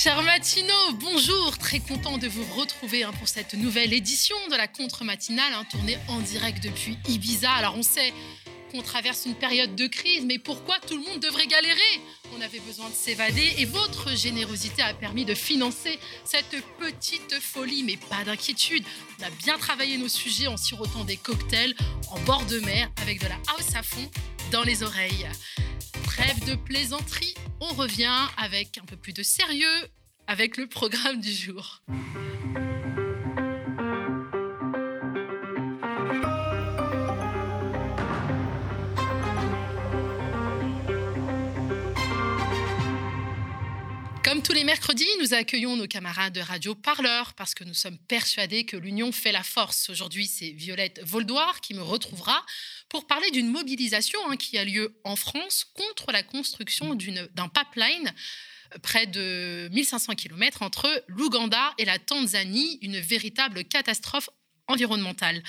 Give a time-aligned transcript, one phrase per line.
[0.00, 4.68] Cher Matino, bonjour, très content de vous retrouver hein, pour cette nouvelle édition de la
[4.68, 7.50] contre-matinale, hein, tournée en direct depuis Ibiza.
[7.50, 8.14] Alors on sait
[8.70, 12.00] qu'on traverse une période de crise, mais pourquoi tout le monde devrait galérer?
[12.36, 17.82] On avait besoin de s'évader et votre générosité a permis de financer cette petite folie,
[17.82, 18.84] mais pas d'inquiétude.
[19.18, 21.74] On a bien travaillé nos sujets en sirotant des cocktails
[22.12, 24.08] en bord de mer avec de la house à fond
[24.52, 25.28] dans les oreilles.
[26.04, 29.88] Trêve de plaisanterie, on revient avec un peu plus de sérieux
[30.26, 31.82] avec le programme du jour.
[44.28, 47.96] Comme tous les mercredis, nous accueillons nos camarades de Radio Parleur parce que nous sommes
[47.96, 49.88] persuadés que l'union fait la force.
[49.88, 52.44] Aujourd'hui, c'est Violette Voldoir qui me retrouvera
[52.90, 58.12] pour parler d'une mobilisation hein, qui a lieu en France contre la construction d'un pipeline
[58.82, 64.28] près de 1500 km entre l'Ouganda et la Tanzanie, une véritable catastrophe
[64.66, 65.42] environnementale.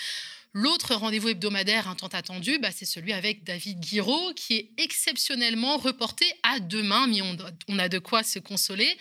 [0.54, 5.78] L'autre rendez-vous hebdomadaire un tant attendu, bah, c'est celui avec David Guiraud, qui est exceptionnellement
[5.78, 8.98] reporté à demain, mais on, a de quoi se consoler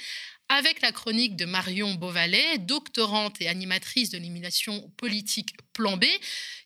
[0.50, 6.04] avec la chronique de Marion Beauvalet, doctorante et animatrice de l'élimination politique Plan B,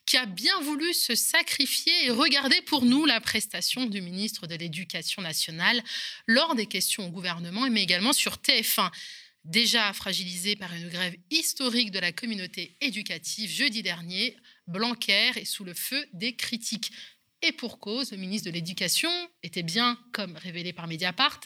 [0.05, 4.55] qui a bien voulu se sacrifier et regarder pour nous la prestation du ministre de
[4.55, 5.81] l'Éducation nationale
[6.27, 8.91] lors des questions au gouvernement, mais également sur TF1
[9.45, 15.63] déjà fragilisé par une grève historique de la communauté éducative jeudi dernier, Blanquer est sous
[15.63, 16.91] le feu des critiques.
[17.41, 19.11] Et pour cause, le ministre de l'Éducation
[19.43, 21.41] était bien, comme révélé par Mediapart,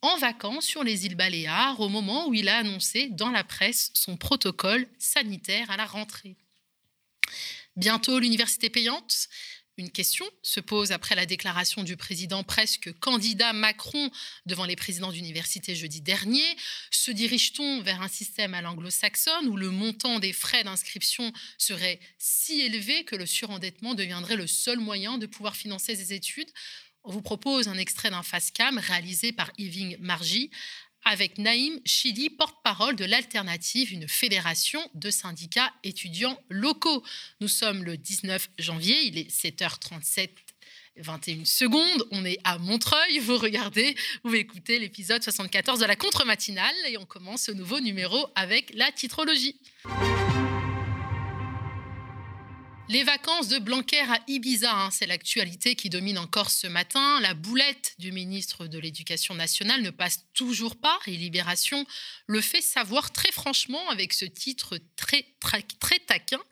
[0.00, 3.90] en vacances sur les îles Baléares au moment où il a annoncé dans la presse
[3.94, 6.36] son protocole sanitaire à la rentrée.
[7.76, 9.28] Bientôt l'université payante
[9.82, 14.10] une question se pose après la déclaration du président presque candidat Macron
[14.46, 16.44] devant les présidents d'université jeudi dernier.
[16.92, 22.60] Se dirige-t-on vers un système à l'anglo-saxonne où le montant des frais d'inscription serait si
[22.60, 26.50] élevé que le surendettement deviendrait le seul moyen de pouvoir financer ses études?
[27.02, 30.52] On vous propose un extrait d'un face-cam réalisé par Yving Margy
[31.04, 37.02] avec Naïm Chidi, porte-parole de l'Alternative, une fédération de syndicats étudiants locaux.
[37.40, 40.30] Nous sommes le 19 janvier, il est 7h37
[40.96, 42.06] 21 secondes.
[42.10, 43.18] On est à Montreuil.
[43.18, 48.26] Vous regardez, vous écoutez l'épisode 74 de la contre-matinale et on commence ce nouveau numéro
[48.34, 49.56] avec la titrologie.
[52.92, 57.20] Les vacances de Blanquer à Ibiza, hein, c'est l'actualité qui domine encore ce matin.
[57.20, 61.86] La boulette du ministre de l'Éducation nationale ne passe toujours pas et Libération
[62.26, 65.24] le fait savoir très franchement avec ce titre très,
[66.06, 66.42] taquin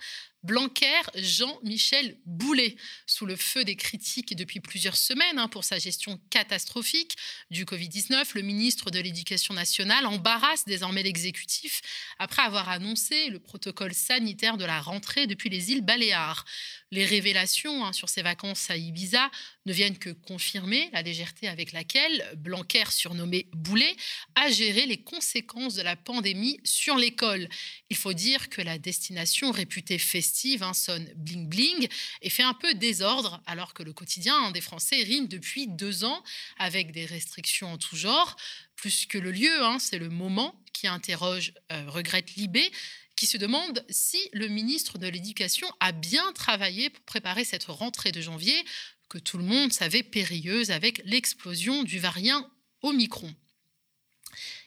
[0.42, 6.18] Blanquer, Jean-Michel Boulet, sous le feu des critiques depuis plusieurs semaines hein, pour sa gestion
[6.30, 7.14] catastrophique
[7.50, 11.82] du Covid-19, le ministre de l'Éducation nationale embarrasse désormais l'exécutif
[12.18, 16.46] après avoir annoncé le protocole sanitaire de la rentrée depuis les îles Baléares.
[16.90, 19.30] Les révélations hein, sur ses vacances à Ibiza
[19.66, 23.94] ne viennent que confirmer la légèreté avec laquelle Blanquer, surnommé Boulet,
[24.34, 27.46] a géré les conséquences de la pandémie sur l'école.
[27.90, 30.29] Il faut dire que la destination réputée festive
[30.62, 31.88] hein, sonne bling bling
[32.22, 36.04] et fait un peu désordre alors que le quotidien hein, des Français rime depuis deux
[36.04, 36.22] ans
[36.58, 38.36] avec des restrictions en tout genre.
[38.76, 42.70] Plus que le lieu, c'est le moment qui interroge, euh, regrette Libé,
[43.16, 48.12] qui se demande si le ministre de l'Éducation a bien travaillé pour préparer cette rentrée
[48.12, 48.64] de janvier
[49.10, 52.48] que tout le monde savait périlleuse avec l'explosion du variant
[52.80, 53.34] Omicron.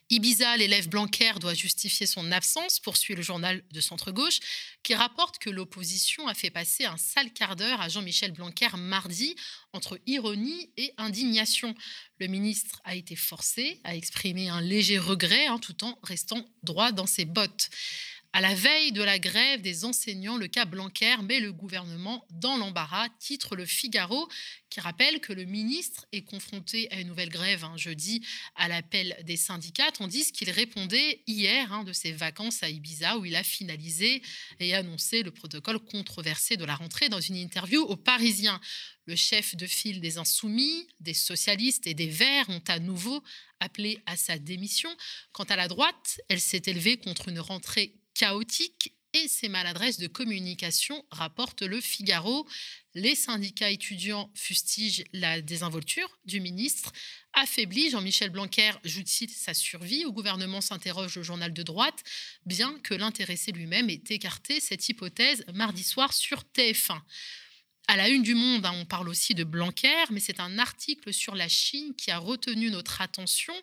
[0.09, 4.40] Ibiza, l'élève Blanquer doit justifier son absence, poursuit le journal de centre-gauche,
[4.84, 9.36] qui rapporte que l'opposition a fait passer un sale quart d'heure à Jean-Michel Blanquer mardi
[9.72, 11.74] entre ironie et indignation.
[12.19, 16.91] Le ministre a été forcé à exprimer un léger regret hein, tout en restant droit
[16.91, 17.70] dans ses bottes.
[18.36, 22.58] À la veille de la grève des enseignants, le cas Blanquer met le gouvernement dans
[22.58, 24.28] l'embarras, titre le Figaro,
[24.72, 28.26] qui rappelle que le ministre est confronté à une nouvelle grève un jeudi
[28.56, 33.26] à l'appel des syndicats, tandis qu'il répondait hier hein, de ses vacances à Ibiza, où
[33.26, 34.24] il a finalisé
[34.59, 38.59] et annoncé le protocole controversé de la rentrée dans une interview aux Parisiens.
[39.06, 43.22] Le chef de file des Insoumis, des socialistes et des Verts ont à nouveau
[43.59, 44.90] appelé à sa démission.
[45.34, 50.08] Quant à la droite, elle s'est élevée contre une rentrée chaotique et ses maladresses de
[50.08, 52.48] communication, rapporte le Figaro.
[52.96, 56.92] Les syndicats étudiants fustigent la désinvolture du ministre.
[57.34, 60.06] Affaibli, Jean-Michel Blanquer joue-t-il sa survie?
[60.06, 62.04] Au gouvernement s'interroge le journal de droite,
[62.46, 67.00] bien que l'intéressé lui-même ait écarté cette hypothèse mardi soir sur TF1.
[67.88, 71.14] À la une du Monde, hein, on parle aussi de Blanquer, mais c'est un article
[71.14, 73.54] sur la Chine qui a retenu notre attention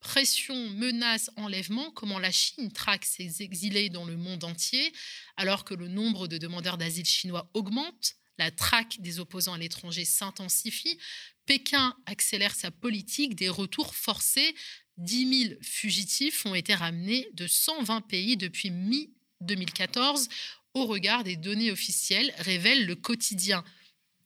[0.00, 4.92] Pression, menace, enlèvement, comment la Chine traque ses exilés dans le monde entier,
[5.36, 10.04] alors que le nombre de demandeurs d'asile chinois augmente, la traque des opposants à l'étranger
[10.04, 10.98] s'intensifie,
[11.46, 14.54] Pékin accélère sa politique des retours forcés.
[14.98, 20.28] 10 000 fugitifs ont été ramenés de 120 pays depuis mi-2014
[20.74, 23.64] au regard des données officielles, révèle le quotidien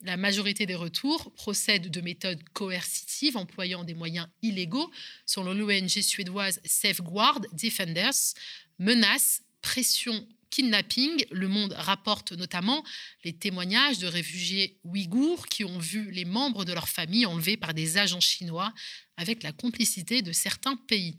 [0.03, 4.91] la majorité des retours procèdent de méthodes coercitives employant des moyens illégaux,
[5.27, 8.35] selon l'ONG suédoise Safeguard Defenders,
[8.79, 11.25] menaces, pression, kidnapping.
[11.31, 12.85] Le Monde rapporte notamment
[13.25, 17.73] les témoignages de réfugiés ouïghours qui ont vu les membres de leur famille enlevés par
[17.73, 18.73] des agents chinois
[19.17, 21.17] avec la complicité de certains pays.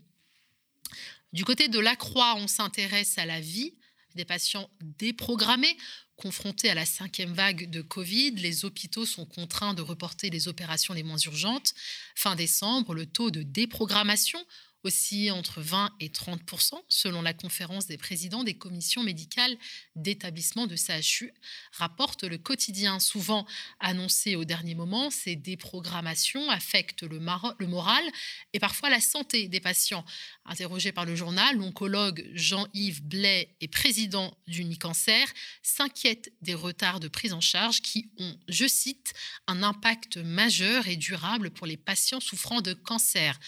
[1.32, 3.74] Du côté de la Croix, on s'intéresse à la vie
[4.14, 5.76] des patients déprogrammés
[6.16, 10.94] Confrontés à la cinquième vague de Covid, les hôpitaux sont contraints de reporter les opérations
[10.94, 11.74] les moins urgentes.
[12.14, 14.38] Fin décembre, le taux de déprogrammation
[14.84, 19.56] aussi entre 20 et 30% selon la conférence des présidents des commissions médicales
[19.96, 21.32] d'établissement de CHU,
[21.72, 23.00] rapporte le quotidien.
[23.00, 23.46] Souvent
[23.80, 27.18] annoncé au dernier moment, ces déprogrammations affectent le,
[27.58, 28.04] le moral
[28.52, 30.04] et parfois la santé des patients.
[30.44, 35.24] Interrogé par le journal, l'oncologue Jean-Yves Blais et président d'Unicancer
[35.62, 39.14] s'inquiète des retards de prise en charge qui ont, je cite,
[39.46, 43.38] un impact majeur et durable pour les patients souffrant de cancer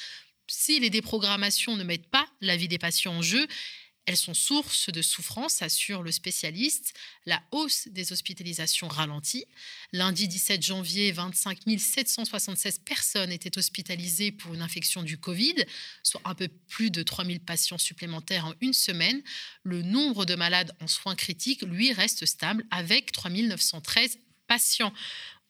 [0.47, 3.47] si les déprogrammations ne mettent pas la vie des patients en jeu,
[4.07, 6.95] elles sont source de souffrance, assure le spécialiste.
[7.27, 9.45] La hausse des hospitalisations ralentit.
[9.93, 15.57] Lundi 17 janvier, 25 776 personnes étaient hospitalisées pour une infection du Covid,
[16.05, 19.21] soit un peu plus de 3 000 patients supplémentaires en une semaine.
[19.65, 24.93] Le nombre de malades en soins critiques, lui, reste stable avec 3 913 patients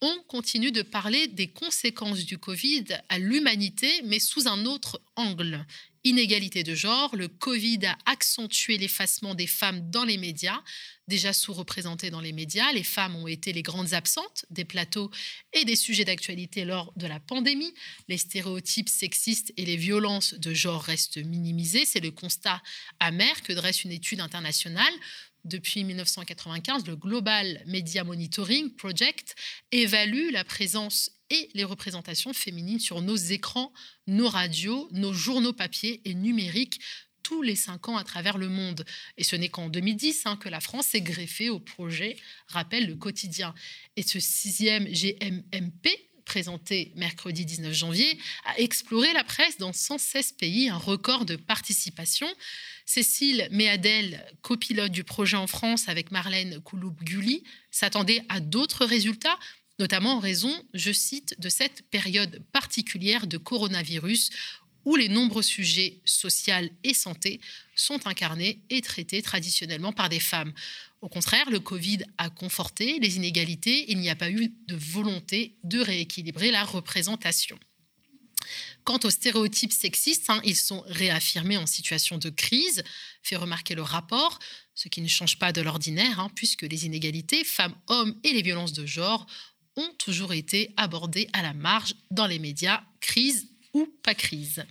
[0.02, 5.64] on continue de parler des conséquences du Covid à l'humanité, mais sous un autre angle.
[6.04, 10.62] Inégalité de genre, le Covid a accentué l'effacement des femmes dans les médias.
[11.08, 15.10] Déjà sous-représentées dans les médias, les femmes ont été les grandes absentes des plateaux
[15.52, 17.74] et des sujets d'actualité lors de la pandémie.
[18.06, 21.84] Les stéréotypes sexistes et les violences de genre restent minimisés.
[21.84, 22.62] C'est le constat
[23.00, 24.94] amer que dresse une étude internationale
[25.46, 29.34] depuis 1995, le Global Media Monitoring Project
[29.72, 33.72] évalue la présence et les représentations féminines sur nos écrans,
[34.06, 36.80] nos radios, nos journaux papier et numériques
[37.22, 38.84] tous les cinq ans à travers le monde.
[39.16, 42.16] Et ce n'est qu'en 2010 hein, que la France s'est greffée au projet,
[42.46, 43.52] rappelle le quotidien.
[43.96, 45.88] Et ce sixième GMMP,
[46.26, 52.26] présenté mercredi 19 janvier, a exploré la presse dans 116 pays, un record de participation.
[52.84, 59.38] Cécile Méadel, copilote du projet en France avec Marlène Kouloub-Gulli, s'attendait à d'autres résultats,
[59.78, 64.30] notamment en raison, je cite, de cette période particulière de coronavirus
[64.86, 66.54] où les nombreux sujets sociaux
[66.84, 67.40] et santé
[67.74, 70.52] sont incarnés et traités traditionnellement par des femmes.
[71.02, 75.56] Au contraire, le Covid a conforté les inégalités, il n'y a pas eu de volonté
[75.64, 77.58] de rééquilibrer la représentation.
[78.84, 82.84] Quant aux stéréotypes sexistes, hein, ils sont réaffirmés en situation de crise,
[83.24, 84.38] fait remarquer le rapport,
[84.76, 88.72] ce qui ne change pas de l'ordinaire, hein, puisque les inégalités femmes-hommes et les violences
[88.72, 89.26] de genre
[89.74, 93.48] ont toujours été abordées à la marge dans les médias, crise
[93.84, 94.64] pas crise.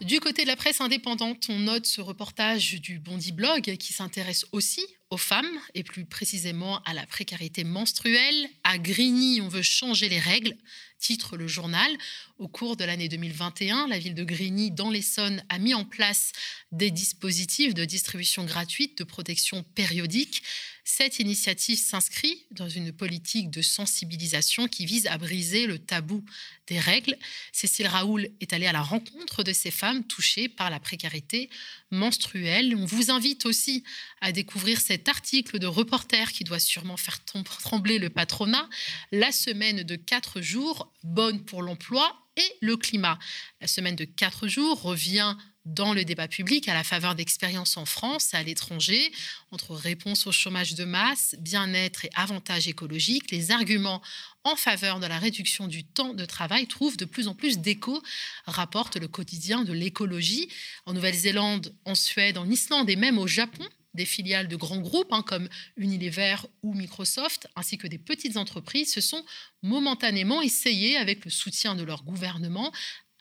[0.00, 4.46] Du côté de la presse indépendante, on note ce reportage du Bondi Blog qui s'intéresse
[4.52, 4.80] aussi
[5.10, 8.48] aux femmes et plus précisément à la précarité menstruelle.
[8.64, 10.56] À Grigny, on veut changer les règles,
[10.98, 11.90] titre le journal.
[12.38, 16.32] Au cours de l'année 2021, la ville de Grigny, dans l'Essonne, a mis en place
[16.72, 20.42] des dispositifs de distribution gratuite de protection périodique.
[20.90, 26.24] Cette initiative s'inscrit dans une politique de sensibilisation qui vise à briser le tabou
[26.66, 27.14] des règles.
[27.52, 31.50] Cécile Raoul est allée à la rencontre de ces femmes touchées par la précarité
[31.90, 32.74] menstruelle.
[32.74, 33.84] On vous invite aussi
[34.22, 38.66] à découvrir cet article de reporter qui doit sûrement faire trembler le patronat.
[39.12, 43.18] La semaine de quatre jours, bonne pour l'emploi et le climat.
[43.60, 45.36] La semaine de quatre jours revient
[45.68, 49.12] dans le débat public à la faveur d'expériences en France et à l'étranger,
[49.50, 54.02] entre réponse au chômage de masse, bien-être et avantages écologiques, les arguments
[54.44, 58.02] en faveur de la réduction du temps de travail trouvent de plus en plus d'écho,
[58.46, 60.48] rapporte le quotidien de l'écologie.
[60.86, 65.12] En Nouvelle-Zélande, en Suède, en Islande et même au Japon, des filiales de grands groupes
[65.12, 69.24] hein, comme Unilever ou Microsoft, ainsi que des petites entreprises, se sont
[69.62, 72.72] momentanément essayées, avec le soutien de leur gouvernement,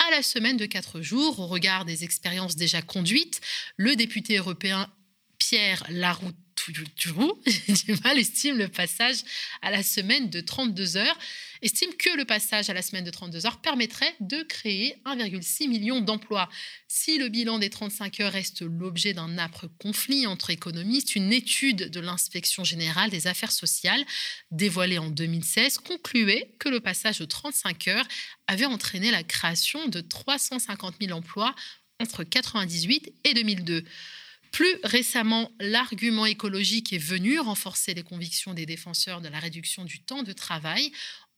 [0.06, 1.40] à la semaine de quatre jours.
[1.40, 3.42] Au regard des expériences déjà conduites,
[3.76, 4.92] le député européen
[5.38, 6.36] Pierre Laroute
[7.68, 9.18] j'ai du mal, estime le passage
[9.62, 11.18] à la semaine de 32 heures,
[11.62, 16.02] estime que le passage à la semaine de 32 heures permettrait de créer 1,6 million
[16.02, 16.50] d'emplois.
[16.88, 21.90] Si le bilan des 35 heures reste l'objet d'un âpre conflit entre économistes, une étude
[21.90, 24.06] de l'inspection générale des affaires sociales
[24.52, 28.08] dévoilée en 2016 concluait que le passage de 35 heures
[28.48, 31.56] avait entraîné la création de 350 000 emplois
[32.00, 33.84] entre 1998 et 2002.
[34.52, 40.00] Plus récemment, l'argument écologique est venu renforcer les convictions des défenseurs de la réduction du
[40.00, 40.92] temps de travail.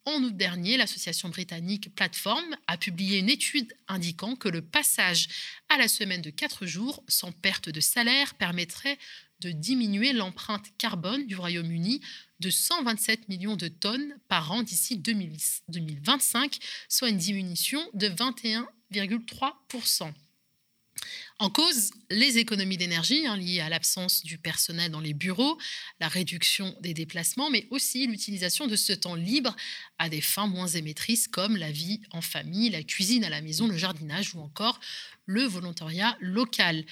[0.06, 5.28] En août dernier, l'association britannique Platform a publié une étude indiquant que le passage
[5.70, 8.98] à la semaine de 4 jours sans perte de salaire permettrait
[9.42, 12.02] de diminuer l'empreinte carbone du Royaume-Uni
[12.40, 20.12] de 127 millions de tonnes par an d'ici 2025, soit une diminution de 21,3%.
[21.38, 25.58] En cause, les économies d'énergie hein, liées à l'absence du personnel dans les bureaux,
[26.00, 29.56] la réduction des déplacements, mais aussi l'utilisation de ce temps libre
[30.00, 33.68] à des fins moins émettrices comme la vie en famille, la cuisine à la maison,
[33.68, 34.80] le jardinage ou encore
[35.26, 36.84] le volontariat local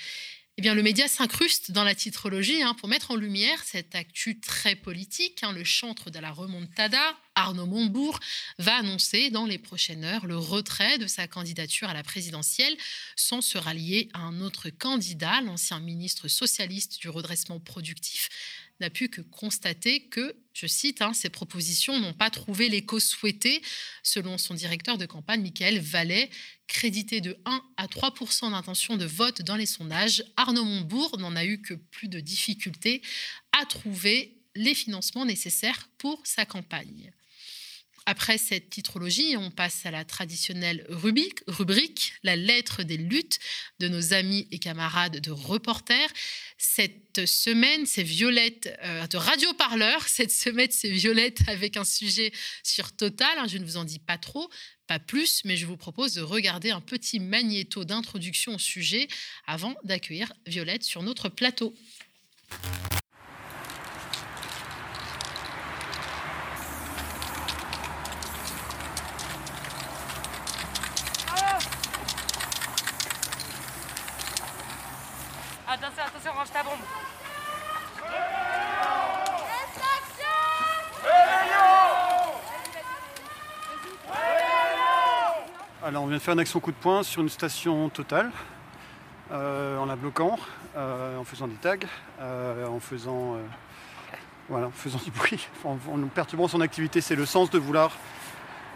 [0.60, 4.40] eh bien, le média s'incruste dans la titrologie hein, pour mettre en lumière cette actu
[4.40, 5.44] très politique.
[5.44, 5.52] Hein.
[5.52, 8.20] le chantre de la remontada, Arnaud Montebourg,
[8.58, 12.76] va annoncer dans les prochaines heures le retrait de sa candidature à la présidentielle
[13.16, 18.28] sans se rallier à un autre candidat, l'ancien ministre socialiste du redressement productif
[18.80, 23.62] n'a pu que constater que, je cite, hein, ces propositions n'ont pas trouvé l'écho souhaité,
[24.04, 26.30] selon son directeur de campagne, Michael Vallet,
[26.68, 30.24] crédité de 1 à 3% d'intention de vote dans les sondages.
[30.36, 33.02] Arnaud Montebourg n'en a eu que plus de difficultés
[33.60, 37.12] à trouver les financements nécessaires pour sa campagne.
[38.10, 43.38] Après cette titrologie, on passe à la traditionnelle rubrique, la lettre des luttes
[43.80, 46.10] de nos amis et camarades de reporters.
[46.58, 50.02] Cette semaine, c'est Violette euh, de Radio Parleur.
[50.08, 52.32] Cette semaine, c'est Violette avec un sujet
[52.64, 53.40] sur Total.
[53.40, 54.50] Hein, je ne vous en dis pas trop,
[54.88, 59.10] pas plus, mais je vous propose de regarder un petit magnéto d'introduction au sujet
[59.48, 61.76] avant d'accueillir Violette sur notre plateau.
[86.18, 88.32] De faire une action coup de poing sur une station totale
[89.30, 90.40] euh, en la bloquant,
[90.76, 91.78] euh, en faisant des tags,
[92.20, 93.38] euh, en faisant
[94.50, 97.02] voilà, en faisant du bruit, en, perturbant son activité.
[97.02, 97.96] C'est le sens de vouloir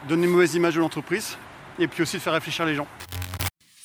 [0.08, 1.36] donner une mauvaise image de l'entreprise
[1.80, 2.88] et puis aussi de faire réfléchir les gens.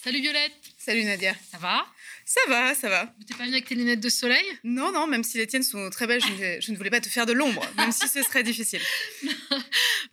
[0.05, 0.53] Salut Violette
[0.87, 1.35] Salut Nadia.
[1.51, 1.85] Ça va?
[2.25, 3.13] Ça va, ça va.
[3.27, 4.45] Tu n'es pas venue avec tes lunettes de soleil?
[4.63, 7.27] Non, non, même si les tiennes sont très belles, je ne, voulais pas te faire
[7.27, 8.83] de l'ombre, même si ce serait difficile.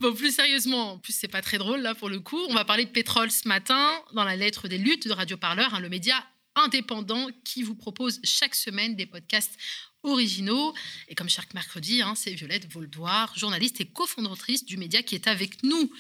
[0.03, 2.65] bon, plus sérieusement, en plus c'est pas très drôle là pour le coup, on va
[2.65, 5.89] parler de pétrole ce matin dans la lettre des luttes de Radio Parleur, hein, le
[5.89, 6.23] média
[6.55, 9.57] indépendant qui vous propose chaque semaine des podcasts
[10.03, 10.73] originaux.
[11.07, 15.27] Et comme chaque mercredi, hein, c'est Violette Voldoir, journaliste et cofondatrice du média qui est
[15.27, 15.91] avec nous.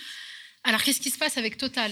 [0.63, 1.91] Alors, qu'est-ce qui se passe avec Total?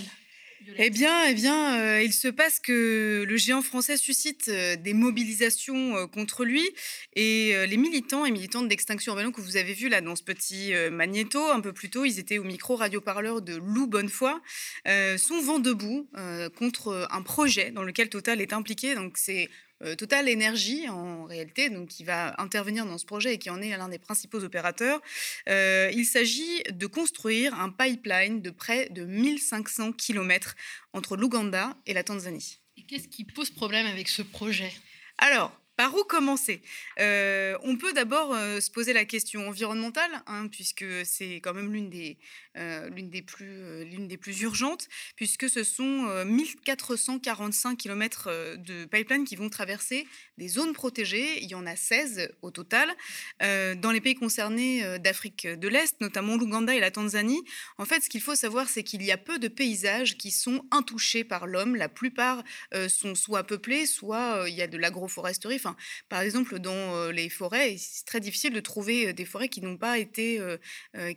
[0.78, 4.94] Eh bien, eh bien euh, il se passe que le géant français suscite euh, des
[4.94, 6.68] mobilisations euh, contre lui
[7.14, 10.74] et les militants et militantes d'Extinction Rebellion que vous avez vus là dans ce petit
[10.92, 14.34] magnéto un peu plus tôt, ils étaient au micro radio-parleur de Lou Bonnefoy,
[15.18, 16.10] sont vent debout
[16.58, 18.96] contre un projet dans lequel Total est impliqué.
[18.96, 19.50] Donc c'est
[19.98, 23.76] Total Energy en réalité, donc qui va intervenir dans ce projet et qui en est
[23.76, 25.02] l'un des principaux opérateurs.
[25.50, 30.56] Euh, il s'agit de construire un pipeline de près de 1500 km
[30.94, 32.60] entre l'Ouganda et la Tanzanie.
[32.78, 34.72] Et qu'est-ce qui pose problème avec ce projet?
[35.18, 36.62] Alors, par où commencer?
[37.00, 41.90] Euh, On peut d'abord se poser la question environnementale, hein, puisque c'est quand même l'une
[41.90, 42.20] des,
[42.96, 49.50] l'une des, plus, des plus urgentes, puisque ce sont 1445 km de pipeline qui vont
[49.50, 50.06] traverser
[50.38, 51.42] des zones protégées.
[51.42, 52.88] Il y en a 16 au total.
[53.40, 57.42] dans les pays concernés d'Afrique de l'Est, notamment l'Ouganda et la Tanzanie,
[57.80, 60.64] en fait, ce qu'il faut savoir, c'est qu'il y a peu de paysages qui sont
[60.70, 61.76] intouchés par l'homme.
[61.76, 62.44] La plupart
[62.88, 65.60] sont soit peuplés, soit il y a de l'agroforesterie.
[66.10, 69.98] Par exemple, dans les forêts, c'est très difficile de trouver des forêts qui n'ont pas
[69.98, 70.40] été,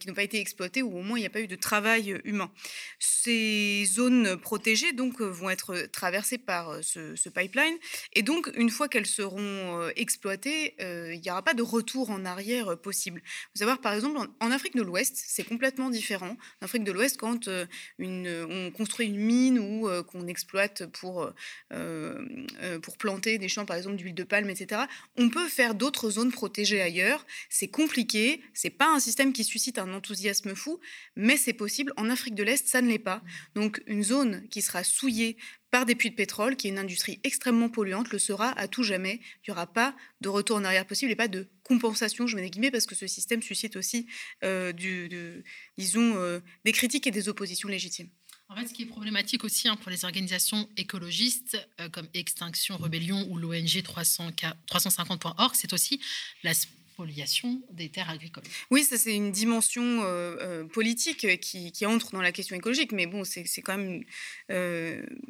[0.00, 2.20] qui n'ont pas été exploitées ou au moins il n'y a pas eu de travail
[2.25, 2.50] humain.
[2.99, 7.76] Ces zones protégées donc vont être traversées par ce, pipeline
[8.12, 12.78] et donc une fois qu'elles seront exploitées, il n'y aura pas de retour en arrière
[12.78, 13.23] possible.
[13.54, 16.37] Vous savoir par exemple en, Afrique de l'Ouest, c'est complètement différent.
[16.61, 17.49] En Afrique de l'Ouest, quand
[17.99, 21.30] on construit une mine ou qu'on exploite pour
[22.82, 24.83] pour planter des champs par exemple d'huile de palme etc.
[25.17, 27.26] On peut faire d'autres zones protégées ailleurs.
[27.49, 30.81] C'est compliqué, c'est pas un système qui suscite un enthousiasme fou,
[31.17, 31.93] mais c'est possible.
[31.97, 33.23] En Afrique de l'Est, ça ne l'est pas.
[33.55, 35.37] Donc une zone qui sera souillée
[35.75, 38.85] par des puits de pétrole, qui est une industrie extrêmement polluante, le sera à tout
[38.85, 39.19] jamais.
[39.43, 42.43] Il n'y aura pas de retour en arrière possible et pas de compensation, je mets
[42.43, 44.07] des guillemets, parce que ce système suscite aussi,
[44.45, 45.09] euh, du,
[45.76, 48.09] disons, euh, des critiques et des oppositions légitimes.
[48.50, 52.76] En fait, ce qui est problématique aussi hein, pour les organisations écologistes euh, comme Extinction
[52.76, 55.98] Rebellion ou l'ONG 350.org, c'est aussi
[56.42, 58.44] la spoliation des terres agricoles.
[58.70, 63.06] Oui, ça c'est une dimension euh, euh, politique qui, entre dans la question écologique, mais
[63.06, 64.04] bon, c'est quand même,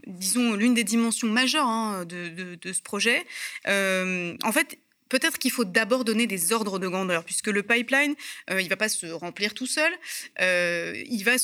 [0.08, 3.24] disons, l'une des dimensions majeures hein, de, de, ce projet.
[3.64, 4.78] en fait,
[5.08, 8.14] peut-être qu'il faut d'abord donner des ordres de grandeur, puisque le pipeline,
[8.50, 9.92] euh, il ne va pas se remplir tout seul,
[10.40, 11.34] euh, il, va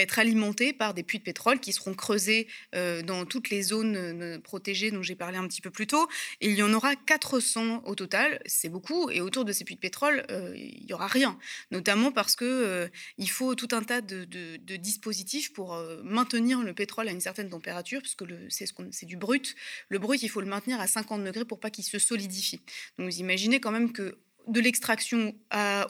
[0.00, 4.40] être alimenté par des puits de pétrole qui seront creusés euh, dans toutes les zones
[4.42, 6.08] protégées dont j'ai parlé un petit peu plus tôt,
[6.40, 9.80] il y en aura 400 au total, c'est beaucoup, et autour de ces puits de
[9.80, 11.38] pétrole, il n'y aura rien,
[11.70, 17.08] notamment parce que il faut tout un tas de, de dispositifs pour maintenir le pétrole
[17.08, 19.54] à une certaine température, puisque c'est du brut.
[19.88, 22.60] Le brut, il faut le maintenir à 50 degrés pour pas qu'il se solidifie.
[22.98, 24.18] Donc vous imaginez quand même que
[24.48, 25.34] de l'extraction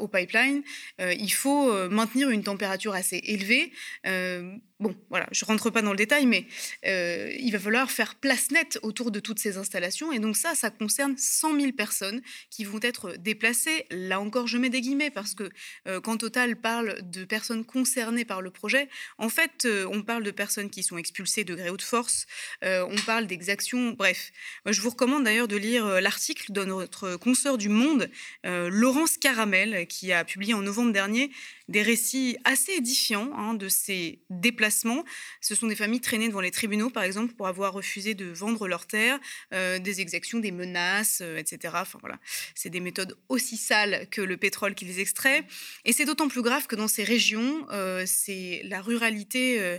[0.00, 0.62] au pipeline,
[1.00, 3.72] euh, il faut euh, maintenir une température assez élevée.
[4.06, 6.46] Euh, Bon, voilà, je rentre pas dans le détail, mais
[6.86, 10.12] euh, il va falloir faire place nette autour de toutes ces installations.
[10.12, 13.86] Et donc ça, ça concerne 100 000 personnes qui vont être déplacées.
[13.90, 15.50] Là encore, je mets des guillemets parce que
[15.88, 20.22] euh, quand Total parle de personnes concernées par le projet, en fait, euh, on parle
[20.22, 22.26] de personnes qui sont expulsées de gré ou de force.
[22.62, 23.92] on parle d'exactions.
[23.98, 24.30] Bref,
[24.64, 28.10] je vous recommande d'ailleurs de lire l'article de notre consoeur du Monde,
[28.44, 31.30] Laurence Caramel, qui a publié en novembre dernier
[31.68, 35.04] des récits assez édifiants hein, de ces déplacements.
[35.40, 38.66] Ce sont des familles traînées devant les tribunaux, par exemple, pour avoir refusé de vendre
[38.66, 39.18] leurs terres,
[39.52, 41.74] euh, des exactions, des menaces, euh, etc.
[41.80, 42.18] Enfin voilà,
[42.54, 45.44] c'est des méthodes aussi sales que le pétrole qui les extrait.
[45.84, 49.78] Et c'est d'autant plus grave que dans ces régions, euh, c'est la ruralité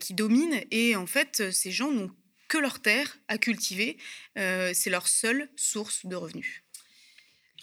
[0.00, 0.60] qui domine.
[0.70, 2.10] Et en fait, ces gens n'ont
[2.48, 3.96] que leurs terres à cultiver.
[4.36, 6.62] c'est leur seule source de revenus.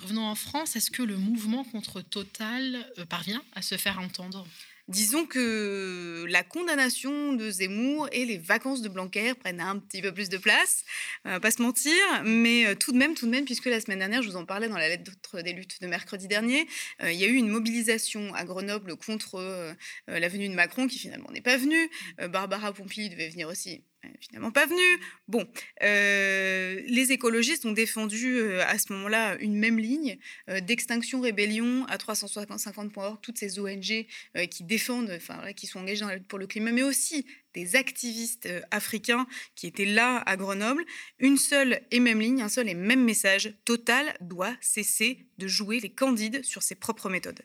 [0.02, 4.48] Revenons en France, est-ce que le mouvement contre Total euh, parvient à se faire entendre?
[4.88, 10.14] Disons que la condamnation de Zemmour et les vacances de Blanquer prennent un petit peu
[10.14, 10.86] plus de place,
[11.28, 14.00] euh, pas se mentir, mais euh, tout de même, tout de même, puisque la semaine
[14.00, 16.66] dernière, je vous en parlais dans la lettre des luttes de mercredi dernier,
[17.04, 19.76] il y a eu une mobilisation à Grenoble contre
[20.08, 21.90] la venue de Macron, qui finalement n'est pas venue.
[22.30, 23.84] Barbara Pompili devait venir aussi,
[24.20, 25.02] finalement pas venu.
[25.28, 25.48] Bon,
[25.84, 30.18] euh, les écologistes ont défendu euh, à ce moment-là une même ligne
[30.50, 34.06] euh, d'extinction rébellion à 350.org, toutes ces ONG
[34.50, 37.76] qui défendent, enfin qui sont engagées dans la lutte pour le climat, mais aussi des
[37.76, 40.86] activistes africains qui étaient là à Grenoble.
[41.18, 45.80] Une seule et même ligne, un seul et même message Total doit cesser de jouer
[45.80, 47.42] les candides sur ses propres méthodes.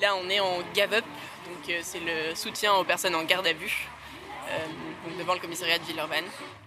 [0.00, 1.04] Là, on est en Gave Up,
[1.46, 3.88] donc c'est le soutien aux personnes en garde à vue.
[4.50, 6.24] Euh, devant le commissariat de Villeurbanne.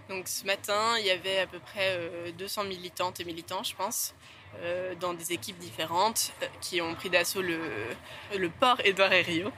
[0.09, 1.97] Donc ce matin, il y avait à peu près
[2.37, 4.13] 200 euh, militantes et militants, je pense,
[4.61, 9.51] euh, dans des équipes différentes qui ont pris d'assaut le, port Édouard et Rio.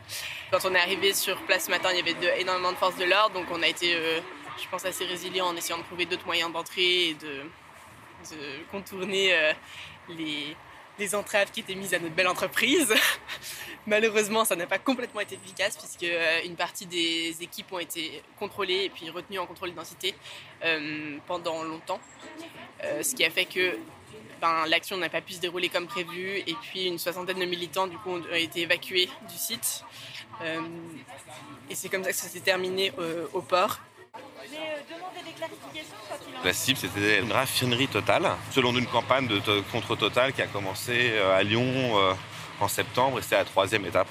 [0.52, 3.06] Quand on est arrivé sur place ce matin, il y avait énormément de forces de
[3.06, 3.94] l'ordre, donc on a été,
[4.62, 7.44] je pense, assez résilient en essayant de trouver d'autres moyens d'entrer et de
[8.72, 9.54] contourner
[10.10, 10.56] les,
[11.00, 12.94] les entraves qui étaient mises à notre belle entreprise.
[13.88, 18.22] Malheureusement, ça n'a pas complètement été efficace puisque euh, une partie des équipes ont été
[18.40, 20.16] contrôlées et puis retenues en contrôle d'identité
[20.64, 22.00] euh, pendant longtemps.
[22.84, 23.78] Euh, ce qui a fait que
[24.40, 27.88] ben, l'action n'a pas pu se dérouler comme prévu et puis une soixantaine de militants
[27.88, 29.84] du coup ont été évacués du site.
[31.70, 32.92] et c'est comme ça que ça s'est terminé
[33.34, 33.80] au port.
[36.44, 39.40] La cible, c'était une raffinerie totale, selon une campagne de,
[39.72, 41.64] contre Total qui a commencé euh, à Lyon
[41.98, 42.14] euh,
[42.60, 44.08] en septembre et c'est la troisième étape.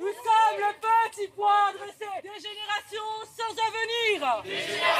[0.00, 4.97] Nous sommes le petit point dressé des générations sans avenir Des générations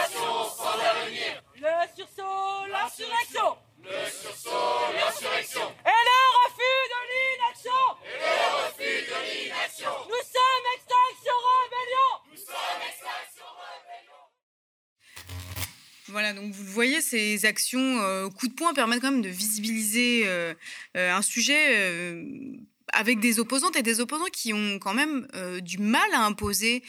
[17.09, 20.55] ces actions euh, coup de poing permettent quand même de visibiliser euh,
[20.97, 22.15] euh, un sujet
[22.93, 25.27] avec des opposantes et des opposants qui ont quand même
[25.61, 26.83] du mal à imposer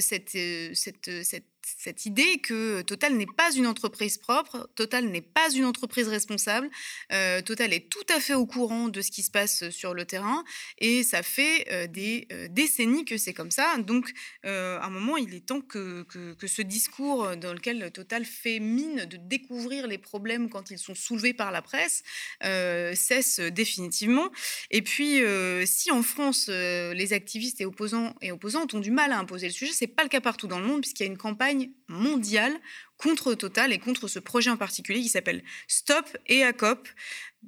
[0.00, 0.36] cette,
[0.74, 1.44] cette, cette
[1.78, 6.70] cette idée que Total n'est pas une entreprise propre, Total n'est pas une entreprise responsable,
[7.12, 10.04] euh, Total est tout à fait au courant de ce qui se passe sur le
[10.04, 10.44] terrain
[10.78, 13.76] et ça fait euh, des euh, décennies que c'est comme ça.
[13.78, 14.12] Donc,
[14.44, 18.60] à un moment, il est temps que, que, que, ce discours dans lequel Total fait
[18.60, 22.02] mine de découvrir les problèmes quand ils sont soulevés par la presse
[22.40, 24.30] cesse définitivement.
[24.70, 25.20] Et puis,
[25.64, 29.52] si en France, les activistes et opposants et opposantes ont du mal à imposer le
[29.52, 31.55] sujet, c'est pas le cas partout dans le monde puisqu'il y a une campagne
[31.88, 32.54] mondiale
[32.96, 36.88] contre Total et contre ce projet en particulier qui s'appelle Stop EACOP,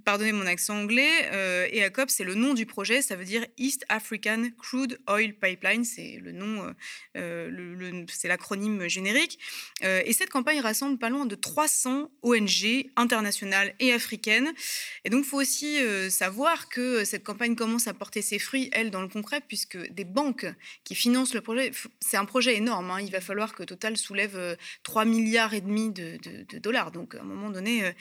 [0.05, 3.85] pardonnez mon accent anglais, euh, EACOP, c'est le nom du projet, ça veut dire East
[3.89, 6.73] African Crude Oil Pipeline, c'est le nom, euh,
[7.17, 9.39] euh c'est l'acronyme générique.
[9.85, 14.53] Euh, et cette campagne rassemble pas loin de 300 ONG internationales et africaines.
[15.05, 15.79] Et donc, il faut aussi
[16.11, 20.05] savoir que cette campagne commence à porter ses fruits, elle, dans le concret, puisque des
[20.05, 20.47] banques
[20.85, 22.91] qui financent le projet, c'est un projet énorme.
[22.91, 26.93] Hein, il va falloir que Total soulève 3 milliards et demi de, de, de, dollars.
[26.93, 27.93] Donc, à un moment donné,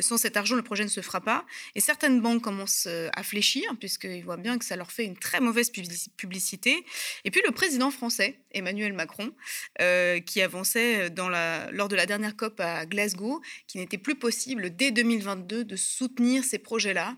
[0.00, 1.35] sans cet argent, le projet ne se fera pas.
[1.74, 5.16] Et certaines banques commencent euh, à fléchir, puisqu'ils voient bien que ça leur fait une
[5.16, 6.84] très mauvaise publicité.
[7.24, 9.32] Et puis le président français, Emmanuel Macron,
[9.80, 14.14] euh, qui avançait dans la, lors de la dernière COP à Glasgow, qu'il n'était plus
[14.14, 17.16] possible dès 2022 de soutenir ces projets-là.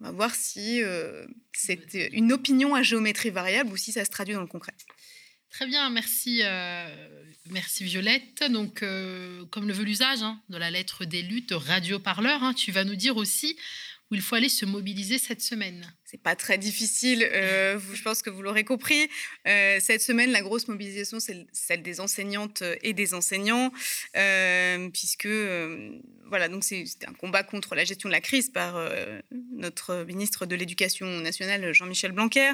[0.00, 4.10] On va voir si euh, c'est une opinion à géométrie variable ou si ça se
[4.10, 4.72] traduit dans le concret.
[5.50, 6.86] Très bien, merci, euh,
[7.50, 8.44] merci Violette.
[8.50, 12.70] Donc, euh, comme le veut l'usage hein, de la lettre des luttes radio-parleur, hein, tu
[12.70, 13.58] vas nous dire aussi
[14.10, 15.92] où il faut aller se mobiliser cette semaine.
[16.04, 19.08] C'est pas très difficile, euh, je pense que vous l'aurez compris.
[19.44, 23.72] cette semaine, la grosse mobilisation, c'est celle des enseignantes et des enseignants,
[24.92, 25.28] puisque
[26.26, 28.74] voilà, donc c'est un combat contre la gestion de la crise par
[29.52, 32.52] notre ministre de l'Éducation nationale, Jean-Michel Blanquer.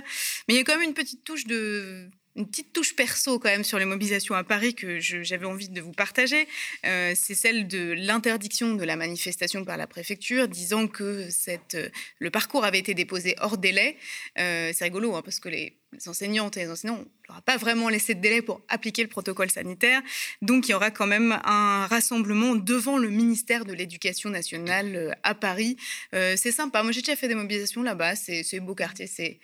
[0.49, 3.49] Mais il y a quand même une petite touche de une petite touche perso quand
[3.49, 6.47] même sur les mobilisations à Paris que j'avais envie de vous partager.
[6.85, 11.29] Euh, c'est celle de l'interdiction de la manifestation par la préfecture, disant que
[11.75, 13.97] euh, le parcours avait été déposé hors délai.
[14.39, 17.57] Euh, c'est rigolo hein, parce que les les enseignantes et les enseignants, on leur pas
[17.57, 20.03] vraiment laissé de délai pour appliquer le protocole sanitaire.
[20.43, 25.11] Donc, il y aura quand même un rassemblement devant le ministère de l'Éducation nationale euh,
[25.23, 25.77] à Paris.
[26.15, 26.83] Euh, c'est sympa.
[26.83, 28.17] Moi, j'ai déjà fait des mobilisations là-bas.
[28.17, 29.07] C'est beau quartier.
[29.07, 29.39] C'est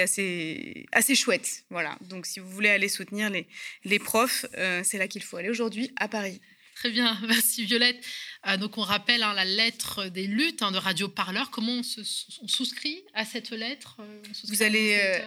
[0.00, 1.64] assez, assez chouette.
[1.70, 1.96] Voilà.
[2.02, 3.46] Donc, si vous voulez aller soutenir les,
[3.84, 6.40] les profs, euh, c'est là qu'il faut aller aujourd'hui à Paris.
[6.80, 8.02] Très bien, merci Violette.
[8.58, 11.50] Donc on rappelle hein, la lettre des luttes hein, de Radio Parleur.
[11.50, 12.00] Comment on, se,
[12.42, 13.96] on souscrit à cette lettre
[14.48, 15.22] Vous allez,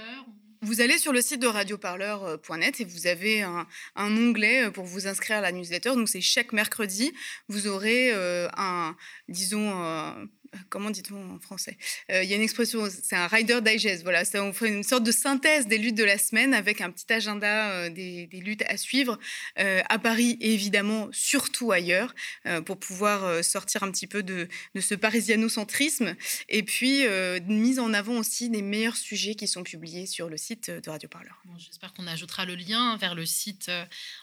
[0.63, 5.07] vous allez sur le site de radioparleur.net et vous avez un, onglet euh, pour vous
[5.07, 5.89] inscrire à la newsletter.
[5.89, 7.11] Donc c'est chaque mercredi,
[7.49, 8.95] vous aurez euh, un,
[9.27, 10.13] disons, euh,
[10.69, 11.77] comment dit-on en français?
[12.09, 14.03] Il y a une expression, c'est un Rider Digest.
[14.03, 16.91] Voilà, ça, on fait une sorte de synthèse des luttes de la semaine avec un
[16.91, 19.17] petit agenda des, luttes à suivre
[19.55, 22.13] à Paris et évidemment surtout ailleurs
[22.65, 26.15] pour pouvoir sortir un petit peu de, de ce parisianocentrisme
[26.49, 27.03] et puis
[27.47, 31.09] mise en avant aussi des meilleurs sujets qui sont publiés sur le site de Radio
[31.09, 31.41] Parleur.
[31.57, 33.71] J'espère qu'on ajoutera le lien vers le site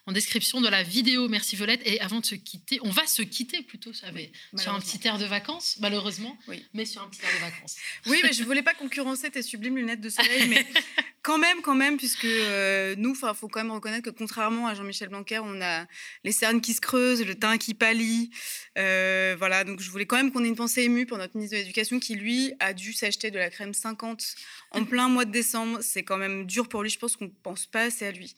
[0.07, 1.29] en description de la vidéo.
[1.29, 1.83] Merci Violette.
[1.85, 5.25] Et avant de se quitter, on va se quitter plutôt sur un petit air de
[5.25, 6.65] vacances, malheureusement oui.
[6.75, 7.77] mais sur un petit air de vacances.
[8.07, 10.67] Oui, mais je voulais pas concurrencer tes sublimes lunettes de soleil, mais
[11.23, 14.75] quand même, quand même, puisque euh, nous, il faut quand même reconnaître que contrairement à
[14.75, 15.87] Jean-Michel Blanquer, on a
[16.25, 18.31] les cernes qui se creusent, le teint qui pâlit.
[18.79, 21.57] Euh, voilà, donc je voulais quand même qu'on ait une pensée émue pour notre ministre
[21.57, 24.35] de l'Éducation qui, lui, a dû s'acheter de la crème 50
[24.73, 25.79] en plein mois de décembre.
[25.83, 26.91] C'est quand même dur pour lui.
[26.91, 28.35] Je pense qu'on ne pense pas assez à lui.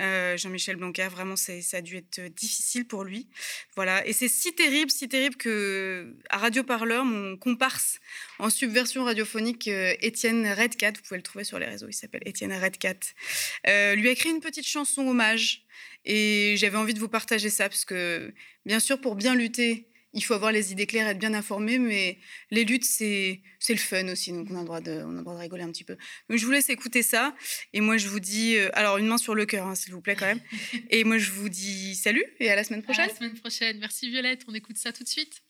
[0.00, 3.28] Euh, Jean-Michel Blanquer, vraiment, ça a dû être difficile pour lui.
[3.76, 8.00] Voilà, et c'est si terrible, si terrible que à Radio Parleur, mon comparse
[8.38, 12.52] en subversion radiophonique, Étienne Redcat, vous pouvez le trouver sur les réseaux, il s'appelle Étienne
[12.52, 12.94] Redcat,
[13.66, 15.62] euh, lui a écrit une petite chanson hommage.
[16.06, 18.32] Et j'avais envie de vous partager ça, parce que
[18.66, 22.18] bien sûr, pour bien lutter, il faut avoir les idées claires, être bien informé, mais
[22.50, 25.34] les luttes, c'est le fun aussi, donc on a, le droit de, on a droit
[25.34, 25.96] de rigoler un petit peu.
[26.28, 27.34] Donc je vous laisse écouter ça,
[27.72, 30.02] et moi je vous dis, euh, alors une main sur le cœur, hein, s'il vous
[30.02, 30.40] plaît quand même,
[30.90, 33.04] et moi je vous dis salut, et à la semaine prochaine.
[33.04, 35.42] À la semaine prochaine, merci Violette, on écoute ça tout de suite.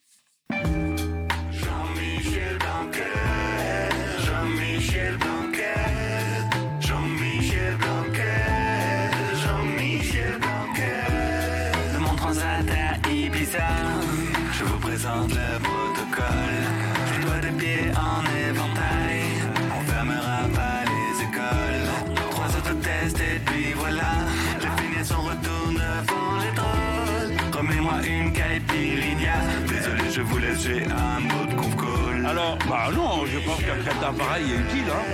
[30.15, 32.25] Je vous laisse, j'ai un mot de conf call.
[32.25, 34.85] Alors, bah non, je pense qu'un crème d'appareil est utile.
[34.89, 35.05] Hein.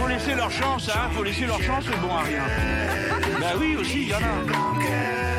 [0.00, 1.10] Faut laisser leur chance, hein.
[1.12, 2.42] Faut laisser leur chance, c'est bon à rien.
[3.40, 5.33] Bah oui, aussi, il y en a.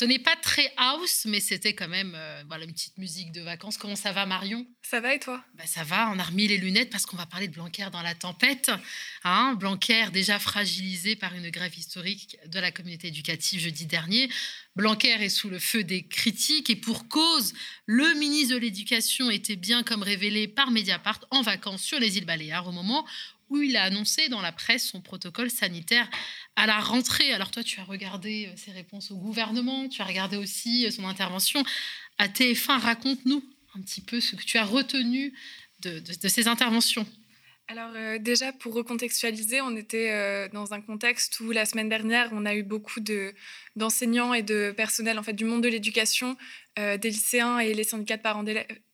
[0.00, 3.42] Ça sonnait pas très house, mais c'était quand même euh, voilà, une petite musique de
[3.42, 3.76] vacances.
[3.76, 4.66] Comment ça va, Marion?
[4.80, 5.44] Ça va et toi?
[5.52, 8.00] Bah, Ça va, on a remis les lunettes parce qu'on va parler de Blanquer dans
[8.00, 8.70] la tempête.
[9.24, 14.30] Hein Blanquer, déjà fragilisé par une grève historique de la communauté éducative jeudi dernier.
[14.74, 17.52] Blanquer est sous le feu des critiques et pour cause,
[17.84, 22.24] le ministre de l'Éducation était bien comme révélé par Mediapart en vacances sur les îles
[22.24, 23.06] Baléares au moment
[23.50, 26.08] où il a annoncé dans la presse son protocole sanitaire
[26.56, 27.32] à la rentrée.
[27.32, 30.90] Alors toi, tu as regardé euh, ses réponses au gouvernement, tu as regardé aussi euh,
[30.90, 31.62] son intervention
[32.18, 32.78] à TF1.
[32.78, 35.34] Raconte-nous un petit peu ce que tu as retenu
[35.80, 37.06] de, de, ces interventions.
[37.68, 42.44] Alors euh, déjà, pour recontextualiser, on était dans un contexte où la semaine dernière, on
[42.46, 43.32] a eu beaucoup de,
[43.76, 46.36] d'enseignants et de personnel en fait, du monde de l'éducation,
[46.78, 48.44] euh, des lycéens et les syndicats de parents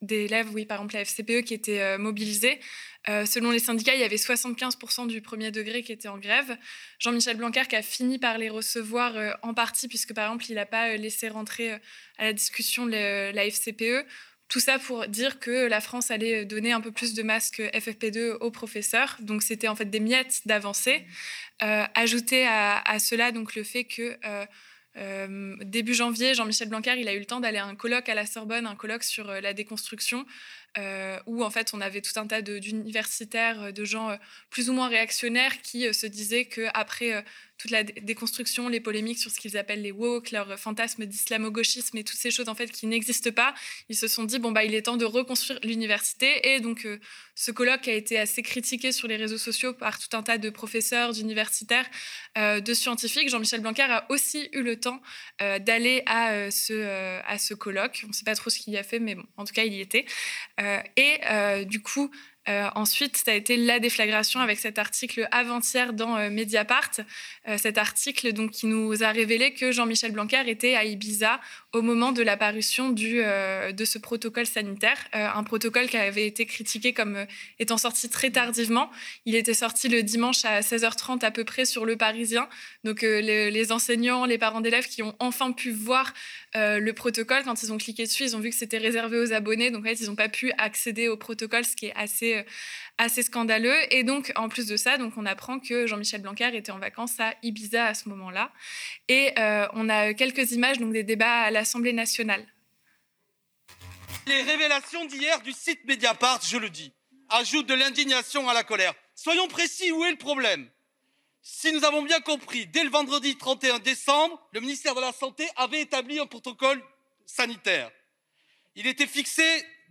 [0.02, 2.58] d'élèves, oui, par exemple la FCPE, qui étaient euh, mobilisés.
[3.08, 6.56] Euh, selon les syndicats, il y avait 75% du premier degré qui était en grève.
[6.98, 10.54] Jean-Michel Blanquer qui a fini par les recevoir euh, en partie, puisque par exemple, il
[10.54, 11.72] n'a pas laissé rentrer
[12.18, 14.06] à la discussion le- la FCPE.
[14.48, 18.36] Tout ça pour dire que la France allait donner un peu plus de masques FFP2
[18.40, 19.16] aux professeurs.
[19.20, 21.04] Donc c'était en fait des miettes d'avancée.
[21.58, 24.16] Ajouter à, à cela donc le fait que
[24.98, 28.14] euh, début janvier, Jean-Michel Blanquer, il a eu le temps d'aller à un colloque à
[28.14, 30.24] la Sorbonne, un colloque sur euh, la déconstruction,
[30.78, 34.16] euh, où en fait on avait tout un tas d'universitaires, de gens
[34.50, 37.24] plus ou moins réactionnaires qui se disaient que après
[37.58, 41.96] toute la dé- déconstruction, les polémiques sur ce qu'ils appellent les woke, leur fantasme d'islamo-gauchisme
[41.98, 43.54] et toutes ces choses en fait qui n'existent pas,
[43.88, 46.98] ils se sont dit bon bah il est temps de reconstruire l'université et donc euh,
[47.34, 50.50] ce colloque a été assez critiqué sur les réseaux sociaux par tout un tas de
[50.50, 51.86] professeurs, d'universitaires,
[52.38, 53.28] euh, de scientifiques.
[53.28, 55.00] Jean-Michel Blanquer a aussi eu le temps
[55.42, 58.02] euh, d'aller à, ce, à ce colloque.
[58.04, 59.64] On ne sait pas trop ce qu'il y a fait, mais bon, en tout cas,
[59.64, 60.06] il y était.
[60.96, 62.10] Et du coup,
[62.48, 66.90] euh, ensuite, ça a été la déflagration avec cet article avant-hier dans euh, Mediapart.
[67.48, 71.40] Euh, cet article donc, qui nous a révélé que Jean-Michel Blanquer était à Ibiza
[71.76, 74.96] au moment de la parution du, euh, de ce protocole sanitaire.
[75.14, 77.24] Euh, un protocole qui avait été critiqué comme euh,
[77.58, 78.90] étant sorti très tardivement.
[79.26, 82.48] Il était sorti le dimanche à 16h30 à peu près sur Le Parisien.
[82.84, 86.12] Donc les, enseignants, les parents d'élèves qui ont enfin pu voir
[86.54, 89.70] le protocole, quand ils ont cliqué dessus, ils ont vu que c'était réservé aux abonnés.
[89.70, 92.44] Donc en fait, ils n'ont pas pu accéder au protocole, ce qui est assez,
[92.98, 93.76] assez scandaleux.
[93.92, 97.18] Et donc, en plus de ça, donc, on apprend que Jean-Michel Blanquer était en vacances
[97.20, 98.52] à Ibiza à ce moment-là.
[99.08, 102.44] Et euh, on a quelques images donc, des débats à l'Assemblée nationale.
[104.26, 106.92] Les révélations d'hier du site Mediapart, je le dis,
[107.28, 108.94] ajoutent de l'indignation à la colère.
[109.14, 110.68] Soyons précis, où est le problème?
[111.42, 115.48] Si nous avons bien compris, dès le vendredi 31 décembre, le ministère de la Santé
[115.54, 116.82] avait établi un protocole
[117.24, 117.90] sanitaire.
[118.74, 119.44] Il était fixé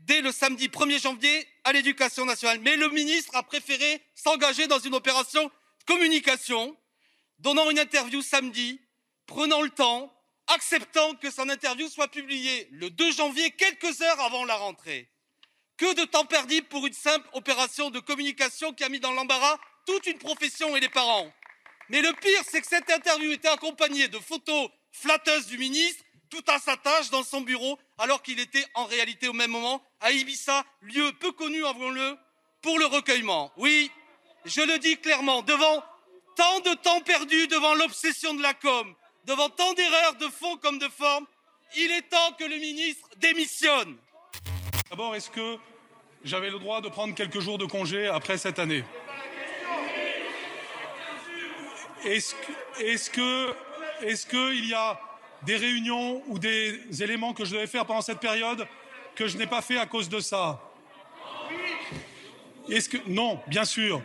[0.06, 2.60] dès le samedi 1er janvier à l'éducation nationale.
[2.62, 6.78] Mais le ministre a préféré s'engager dans une opération de communication,
[7.40, 8.80] donnant une interview samedi,
[9.26, 10.12] prenant le temps,
[10.48, 15.10] acceptant que son interview soit publiée le 2 janvier, quelques heures avant la rentrée.
[15.78, 19.58] Que de temps perdu pour une simple opération de communication qui a mis dans l'embarras
[19.86, 21.34] toute une profession et les parents.
[21.90, 26.05] Mais le pire, c'est que cette interview était accompagnée de photos flatteuses du ministre,
[26.36, 29.82] tout à sa tâche dans son bureau, alors qu'il était en réalité au même moment
[30.02, 32.18] à Ibiza, lieu peu connu, avouons-le,
[32.62, 33.54] pour le recueillement.
[33.56, 33.90] Oui,
[34.44, 35.84] je le dis clairement, devant
[36.36, 38.94] tant de temps perdu, devant l'obsession de la com,
[39.24, 41.26] devant tant d'erreurs de fond comme de forme,
[41.78, 43.98] il est temps que le ministre démissionne.
[44.90, 45.58] D'abord, est-ce que
[46.26, 48.84] j'avais le droit de prendre quelques jours de congé après cette année?
[52.04, 53.56] Est-ce que, est-ce que,
[54.02, 55.00] est-ce qu'il y a
[55.44, 58.68] des réunions ou des éléments que je devais faire pendant cette période
[59.16, 60.62] que je n'ai pas fait à cause de ça
[63.08, 64.02] non, bien sûr.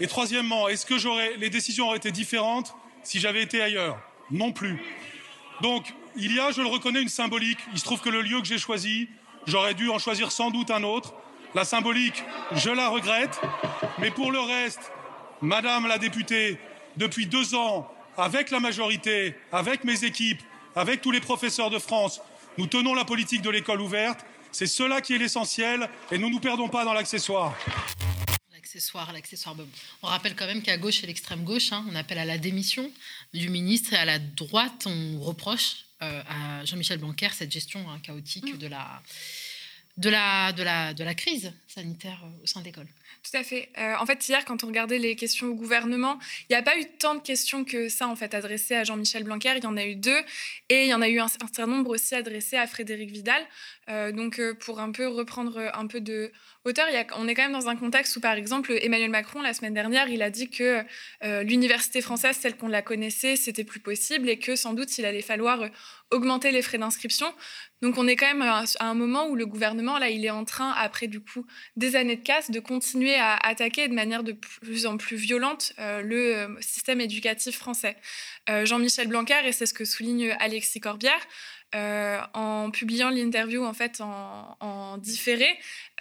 [0.00, 3.98] Et troisièmement, est-ce que j'aurais les décisions auraient été différentes si j'avais été ailleurs?
[4.30, 4.78] Non plus.
[5.60, 7.58] Donc, il y a, je le reconnais, une symbolique.
[7.72, 9.08] Il se trouve que le lieu que j'ai choisi,
[9.46, 11.14] j'aurais dû en choisir sans doute un autre.
[11.54, 13.40] La symbolique, je la regrette.
[13.98, 14.92] Mais pour le reste,
[15.40, 16.58] Madame la députée,
[16.96, 20.42] depuis deux ans, avec la majorité, avec mes équipes,
[20.74, 22.20] avec tous les professeurs de France,
[22.58, 24.20] nous tenons la politique de l'école ouverte.
[24.52, 27.56] C'est cela qui est l'essentiel et nous ne nous perdons pas dans l'accessoire.
[28.52, 29.56] L'accessoire, l'accessoire.
[30.02, 32.90] On rappelle quand même qu'à gauche et l'extrême gauche, hein, on appelle à la démission
[33.32, 37.98] du ministre et à la droite, on reproche euh, à Jean-Michel Blanquer cette gestion hein,
[38.02, 39.02] chaotique de la
[39.98, 42.86] de la, de la, de la crise sanitaire au sein de l'école.
[43.22, 43.68] Tout à fait.
[43.78, 46.76] Euh, en fait, hier, quand on regardait les questions au gouvernement, il n'y a pas
[46.78, 49.54] eu tant de questions que ça, en fait, adressées à Jean-Michel Blanquer.
[49.56, 50.20] Il y en a eu deux.
[50.68, 53.42] Et il y en a eu un certain nombre aussi adressées à Frédéric Vidal.
[53.88, 56.32] Euh, donc, euh, pour un peu reprendre un peu de
[56.64, 59.74] hauteur, on est quand même dans un contexte où, par exemple, Emmanuel Macron, la semaine
[59.74, 60.84] dernière, il a dit que
[61.42, 65.22] l'université française, telle qu'on la connaissait, c'était plus possible et que sans doute, il allait
[65.22, 65.68] falloir
[66.12, 67.32] augmenter les frais d'inscription.
[67.80, 70.44] Donc on est quand même à un moment où le gouvernement, là, il est en
[70.44, 71.44] train, après du coup
[71.76, 75.72] des années de casse, de continuer à attaquer de manière de plus en plus violente
[75.78, 77.96] euh, le euh, système éducatif français.
[78.48, 81.20] Euh, Jean-Michel Blanquer, et c'est ce que souligne Alexis Corbière,
[81.74, 85.46] euh, en publiant l'interview en fait en, différé,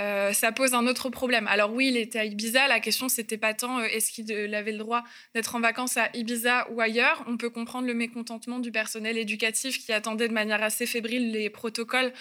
[0.02, 1.48] euh, ça pose un autre problème.
[1.48, 2.68] Alors oui, il était à Ibiza.
[2.68, 5.04] La question c'était pas tant euh, est-ce qu'il avait le droit
[5.34, 7.24] d'être en vacances à Ibiza ou ailleurs?
[7.28, 11.50] On peut comprendre le mécontentement du personnel éducatif qui attendait de manière assez fébrile les
[11.50, 12.12] protocoles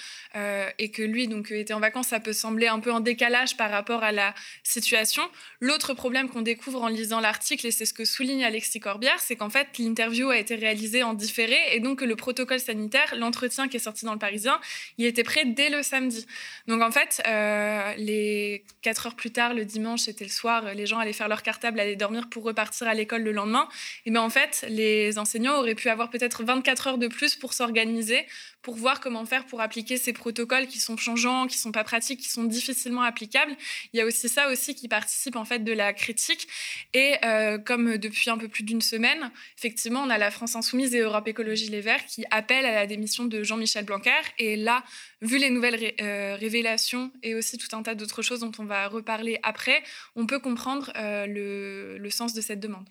[0.78, 2.08] et que lui donc était en vacances.
[2.08, 5.22] Ça peut sembler un peu en décalage par rapport à la situation.
[5.60, 9.36] L'autre problème qu'on découvre en lisant l'article et c'est ce que souligne Alexis Corbière, c'est
[9.36, 13.76] qu'en fait l'interview a été réalisée en différé et donc le protocole sanitaire, l'entreprise qui
[13.76, 14.60] est sorti dans le Parisien,
[14.98, 16.26] il était prêt dès le samedi.
[16.66, 20.86] Donc en fait, euh, les quatre heures plus tard, le dimanche, c'était le soir, les
[20.86, 23.68] gens allaient faire leur cartable, allaient dormir pour repartir à l'école le lendemain.
[24.06, 27.52] Et bien en fait, les enseignants auraient pu avoir peut-être 24 heures de plus pour
[27.52, 28.26] s'organiser,
[28.62, 32.20] pour voir comment faire pour appliquer ces protocoles qui sont changeants, qui sont pas pratiques,
[32.20, 33.56] qui sont difficilement applicables.
[33.92, 36.46] Il y a aussi ça aussi qui participe en fait de la critique.
[36.92, 40.94] Et euh, comme depuis un peu plus d'une semaine, effectivement, on a la France Insoumise
[40.94, 44.10] et Europe Écologie Les Verts qui appellent à la démission de Jean-Michel Blanquer.
[44.38, 44.84] Et là,
[45.22, 48.88] vu les nouvelles euh, révélations et aussi tout un tas d'autres choses dont on va
[48.88, 49.82] reparler après,
[50.16, 52.88] on peut comprendre euh, le, sens de cette demande.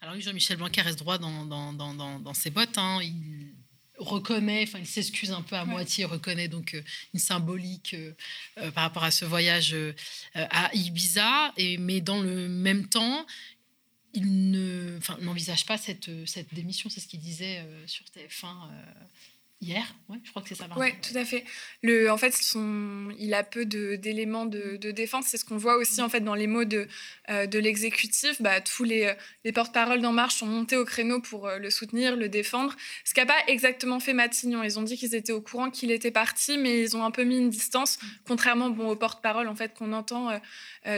[0.00, 2.78] Alors oui, Jean-Michel Blanquer reste droit dans, ses bottes.
[2.78, 3.00] Hein.
[4.00, 6.82] Reconnaît, enfin il s'excuse un peu à moitié, reconnaît donc euh,
[7.14, 7.94] une symbolique
[8.74, 9.76] par rapport à ce voyage
[10.34, 13.26] à Ibiza, et, mais dans le même temps,
[14.12, 18.54] il ne, n'envisage pas cette, cette démission, c'est ce qu'il disait sur TF1
[19.60, 19.94] hier.
[20.08, 20.66] Ouais, je crois que c'est ça.
[20.76, 21.44] Oui, tout à fait.
[21.82, 25.26] Le, en fait, son, il a peu d'éléments de, de, défense.
[25.28, 26.88] C'est ce qu'on voit aussi en fait dans les mots de,
[27.28, 28.40] euh, de l'exécutif.
[28.40, 31.70] Bah, tous les, euh, les porte-paroles d'En Marche sont montés au créneau pour euh, le
[31.70, 32.74] soutenir, le défendre.
[33.04, 34.62] Ce qu'a pas exactement fait Matignon.
[34.62, 37.24] Ils ont dit qu'ils étaient au courant qu'il était parti, mais ils ont un peu
[37.24, 40.30] mis une distance, contrairement bon, aux porte-paroles en fait qu'on entend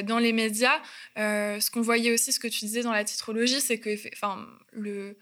[0.05, 0.81] dans les médias.
[1.16, 5.16] ce qu'on voyait aussi, ce que tu disais dans la titrologie, c'est que, enfin, le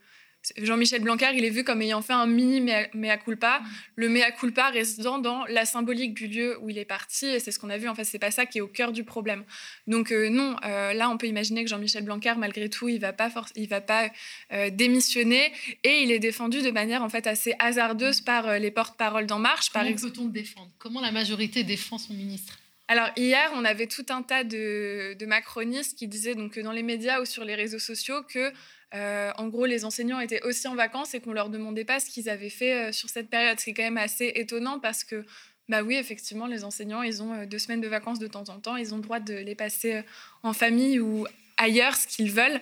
[0.56, 3.62] Jean-Michel Blanquer, il est vu comme ayant fait un mini mea culpa,
[3.96, 7.50] le mea culpa résidant dans la symbolique du lieu où il est parti, et c'est
[7.50, 9.44] ce qu'on a vu, en fait, c'est pas ça qui est au cœur du problème.
[9.86, 13.12] Donc euh, non, euh, là, on peut imaginer que Jean-Michel Blanquer, malgré tout, il va
[13.12, 14.10] pas, il va pas
[14.52, 19.26] euh, démissionner, et il est défendu de manière, en fait, assez hasardeuse par les porte-paroles
[19.26, 19.70] d'En Marche.
[19.70, 20.70] Comment peut-on défendre?
[20.78, 22.59] Comment la majorité défend son ministre?
[22.90, 27.20] Alors hier, on avait tout un tas de, macronistes qui disaient donc dans les médias
[27.20, 28.52] ou sur les réseaux sociaux que
[28.96, 32.10] euh, en gros, les enseignants étaient aussi en vacances et qu'on leur demandait pas ce
[32.10, 33.60] qu'ils avaient fait euh, sur cette période.
[33.60, 35.24] C'est quand même assez étonnant parce que,
[35.68, 38.58] bah oui, effectivement, les enseignants, ils ont euh, deux semaines de vacances de temps en
[38.58, 38.74] temps.
[38.74, 40.02] Ils ont le droit de les passer
[40.42, 41.28] en famille ou
[41.60, 42.60] ailleurs, ce qu'ils veulent.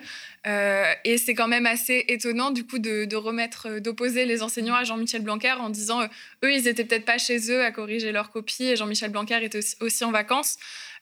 [1.05, 5.23] et c'est quand même assez étonnant, du coup, de, remettre, d'opposer les enseignants à Jean-Michel
[5.23, 6.03] Blanquer en disant,
[6.45, 9.61] eux, ils étaient peut-être pas chez eux à corriger leurs copies et Jean-Michel Blanquer était
[9.81, 10.57] aussi, en vacances.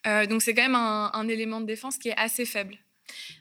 [0.05, 2.79] donc c'est quand même un élément de défense qui est assez faible.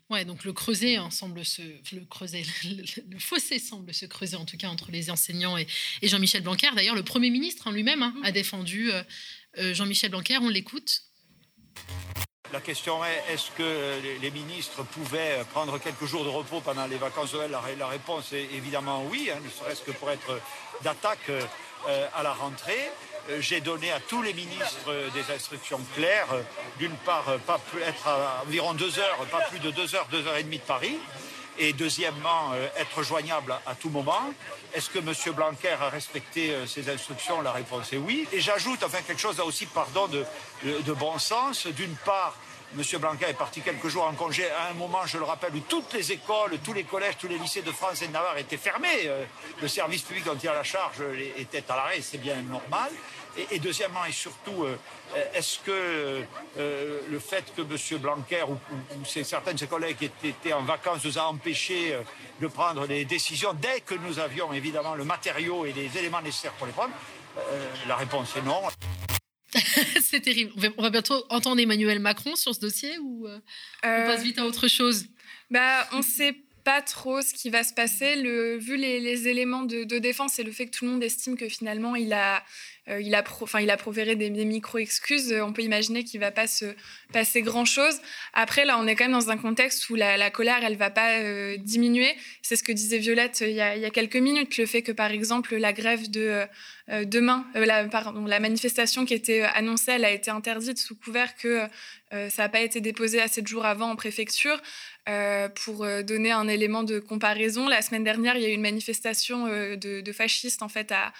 [0.09, 2.43] Ouais, donc le creuset hein, semble se, le creuset,
[3.09, 5.67] le, fossé semble se creuser en tout cas entre les enseignants et,
[6.03, 6.69] Jean-Michel Blanquer.
[6.75, 9.01] D'ailleurs, le Premier ministre hein, lui-même hein, a défendu euh,
[9.57, 10.37] euh, Jean-Michel Blanquer.
[10.37, 11.04] On l'écoute.
[12.55, 16.95] La question est est-ce que les ministres pouvaient prendre quelques jours de repos pendant les
[16.95, 17.51] vacances de Noël?
[17.77, 20.39] La, réponse est évidemment oui, ne serait-ce que pour être
[20.81, 22.91] d'attaque euh, à la rentrée.
[23.29, 26.43] Euh, j'ai donné à tous les ministres des instructions claires, euh,
[26.77, 30.25] d'une part, euh, pas être à environ deux heures, pas plus de deux heures, deux
[30.25, 30.97] heures et demie de Paris,
[31.57, 34.33] et deuxièmement, être joignable à tout moment.
[34.73, 35.13] Est-ce que M.
[35.33, 37.39] Blanquer a respecté ces instructions?
[37.39, 38.27] La réponse est oui.
[38.33, 40.25] Et j'ajoute, enfin, quelque chose là aussi, pardon, de,
[40.63, 41.65] de bon sens.
[41.67, 42.35] D'une part,
[42.77, 42.99] M.
[42.99, 45.93] Blanquer est parti quelques jours en congé à un moment, je le rappelle, où toutes
[45.93, 49.05] les écoles, tous les collèges, tous les lycées de France et de Navarre étaient fermés.
[49.05, 49.23] Euh,
[49.61, 51.01] le service public dont il a la charge
[51.37, 52.91] était à l'arrêt, c'est bien normal.
[53.51, 54.77] Et, deuxièmement et surtout, euh,
[55.33, 56.23] est-ce que
[56.57, 57.99] euh, le fait que M.
[57.99, 58.57] Blanquer ou,
[59.05, 61.97] certains de ses collègues étaient en vacances nous a empêchés
[62.41, 66.53] de prendre des décisions dès que nous avions évidemment le matériau et les éléments nécessaires
[66.53, 66.93] pour les prendre
[67.87, 68.61] La réponse est non.
[70.01, 70.51] c'est terrible.
[70.77, 73.39] On va bientôt entendre Emmanuel Macron sur ce dossier ou euh,
[73.83, 75.05] on passe vite à autre chose?
[75.49, 78.15] bah, On sait pas trop ce qui va se passer.
[78.57, 81.95] Vu les, éléments de, défense et le fait que tout le monde estime que finalement
[81.95, 82.43] il a,
[82.89, 86.31] euh, il a, enfin, il a proféré des, micro-excuses, on peut imaginer qu'il ne va
[86.31, 86.65] pas se
[87.13, 87.99] passer grand-chose.
[88.33, 90.89] Après, là, on est quand même dans un contexte où la, colère, elle ne va
[90.89, 92.13] pas euh, diminuer.
[92.41, 94.81] C'est ce que disait Violette il y, a, il y, a, quelques minutes, le fait
[94.81, 96.45] que, par exemple, la grève de
[96.87, 101.61] demain, la manifestation qui était annoncée, elle a été interdite sous couvert que
[102.11, 104.61] ça n'a pas été déposé à sept jours avant en préfecture.
[105.07, 108.53] Euh, pour euh, donner un élément de comparaison, la semaine dernière, il y a eu
[108.53, 111.13] une manifestation euh, de, fascistes en fait à,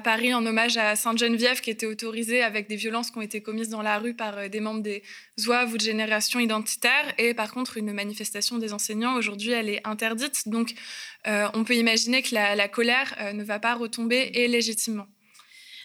[0.00, 3.68] Paris en hommage à Sainte-Geneviève qui était autorisée avec des violences qui ont été commises
[3.68, 5.02] dans la rue par des membres des
[5.38, 7.12] zouaves ou de génération identitaire.
[7.18, 10.48] Et par contre, une manifestation des enseignants, aujourd'hui, elle est interdite.
[10.48, 10.72] Donc,
[11.26, 15.08] on peut imaginer que la, la colère ne va pas retomber et légitimement.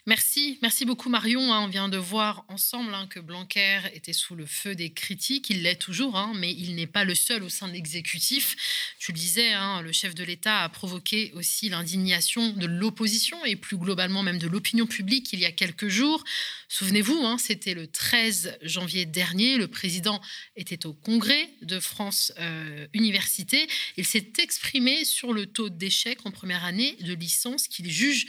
[0.07, 1.51] Merci, merci beaucoup Marion.
[1.51, 1.59] Hein.
[1.65, 5.49] on vient de voir ensemble hein, que Blanquer était sous le feu des critiques.
[5.49, 8.55] Il l'est toujours, hein, mais il n'est pas le seul au sein de l'exécutif.
[8.99, 9.51] Tu le disais,
[9.83, 14.47] le chef de l'État a provoqué aussi l'indignation de l'opposition et plus globalement même de
[14.47, 16.23] l'opinion publique il y a quelques jours.
[16.69, 19.57] Souvenez-vous, c'était le 13 janvier dernier.
[19.57, 20.21] Le président
[20.55, 23.67] était au congrès de France euh, Université.
[23.97, 28.25] Il s'est exprimé sur le taux d'échec en première année de licence qu'il juge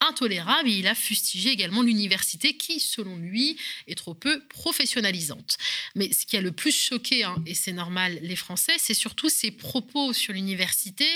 [0.00, 5.56] intolérable et il a fustigé également l'université qui, selon lui, est trop peu professionnalisante.
[5.94, 9.28] Mais ce qui a le plus choqué, hein, et c'est normal, les Français, c'est surtout
[9.28, 11.06] ses propos sur l'université,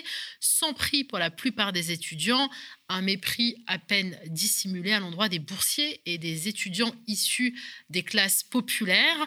[0.41, 2.51] sans prix pour la plupart des étudiants,
[2.89, 7.59] un mépris à peine dissimulé à l'endroit des boursiers et des étudiants issus
[7.89, 9.27] des classes populaires.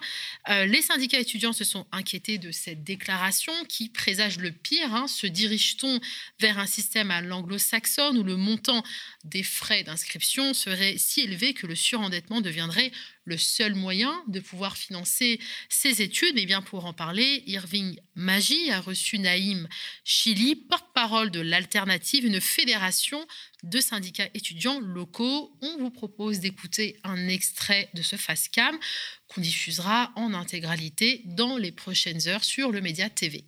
[0.49, 4.93] Euh, les syndicats étudiants se sont inquiétés de cette déclaration qui présage le pire.
[4.93, 5.07] Hein.
[5.07, 5.99] Se dirige-t-on
[6.39, 8.83] vers un système à l'anglo-saxonne où le montant
[9.23, 12.91] des frais d'inscription serait si élevé que le surendettement deviendrait
[13.27, 16.33] le seul moyen de pouvoir financer ses études.
[16.35, 19.67] Mais bien pour en parler, Irving Magi a reçu Naïm
[20.05, 23.27] Chili, porte-parole de l'Alternative, une fédération
[23.63, 25.51] de syndicats étudiants locaux.
[25.61, 28.79] On vous propose d'écouter un extrait de ce FASCAM
[29.27, 33.43] qu'on diffusera en intégralité dans les prochaines heures sur le Média TV.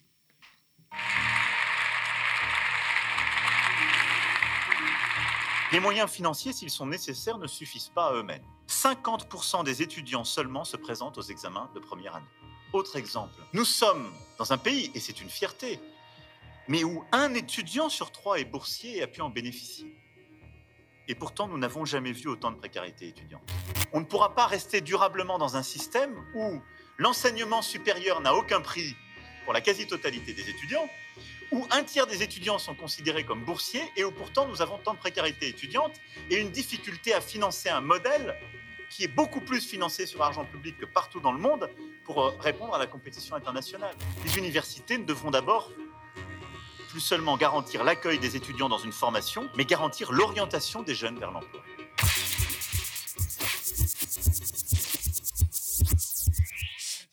[5.71, 8.43] Les moyens financiers, s'ils sont nécessaires, ne suffisent pas à eux-mêmes.
[8.69, 12.27] 50% des étudiants seulement se présentent aux examens de première année.
[12.71, 15.79] Autre exemple, nous sommes dans un pays, et c'est une fierté,
[16.67, 19.91] mais où un étudiant sur trois est boursier et a pu en bénéficier.
[21.07, 23.41] Et pourtant, nous n'avons jamais vu autant de précarité étudiante.
[23.91, 26.61] On ne pourra pas rester durablement dans un système où
[26.97, 28.95] l'enseignement supérieur n'a aucun prix
[29.45, 30.87] pour la quasi-totalité des étudiants,
[31.51, 34.93] où un tiers des étudiants sont considérés comme boursiers et où pourtant nous avons tant
[34.93, 38.35] de précarité étudiante et une difficulté à financer un modèle
[38.89, 41.69] qui est beaucoup plus financé sur argent public que partout dans le monde
[42.05, 43.95] pour euh, répondre à la compétition internationale.
[44.23, 45.71] Les universités devront d'abord
[46.89, 51.31] plus seulement garantir l'accueil des étudiants dans une formation, mais garantir l'orientation des jeunes vers
[51.31, 51.61] l'emploi.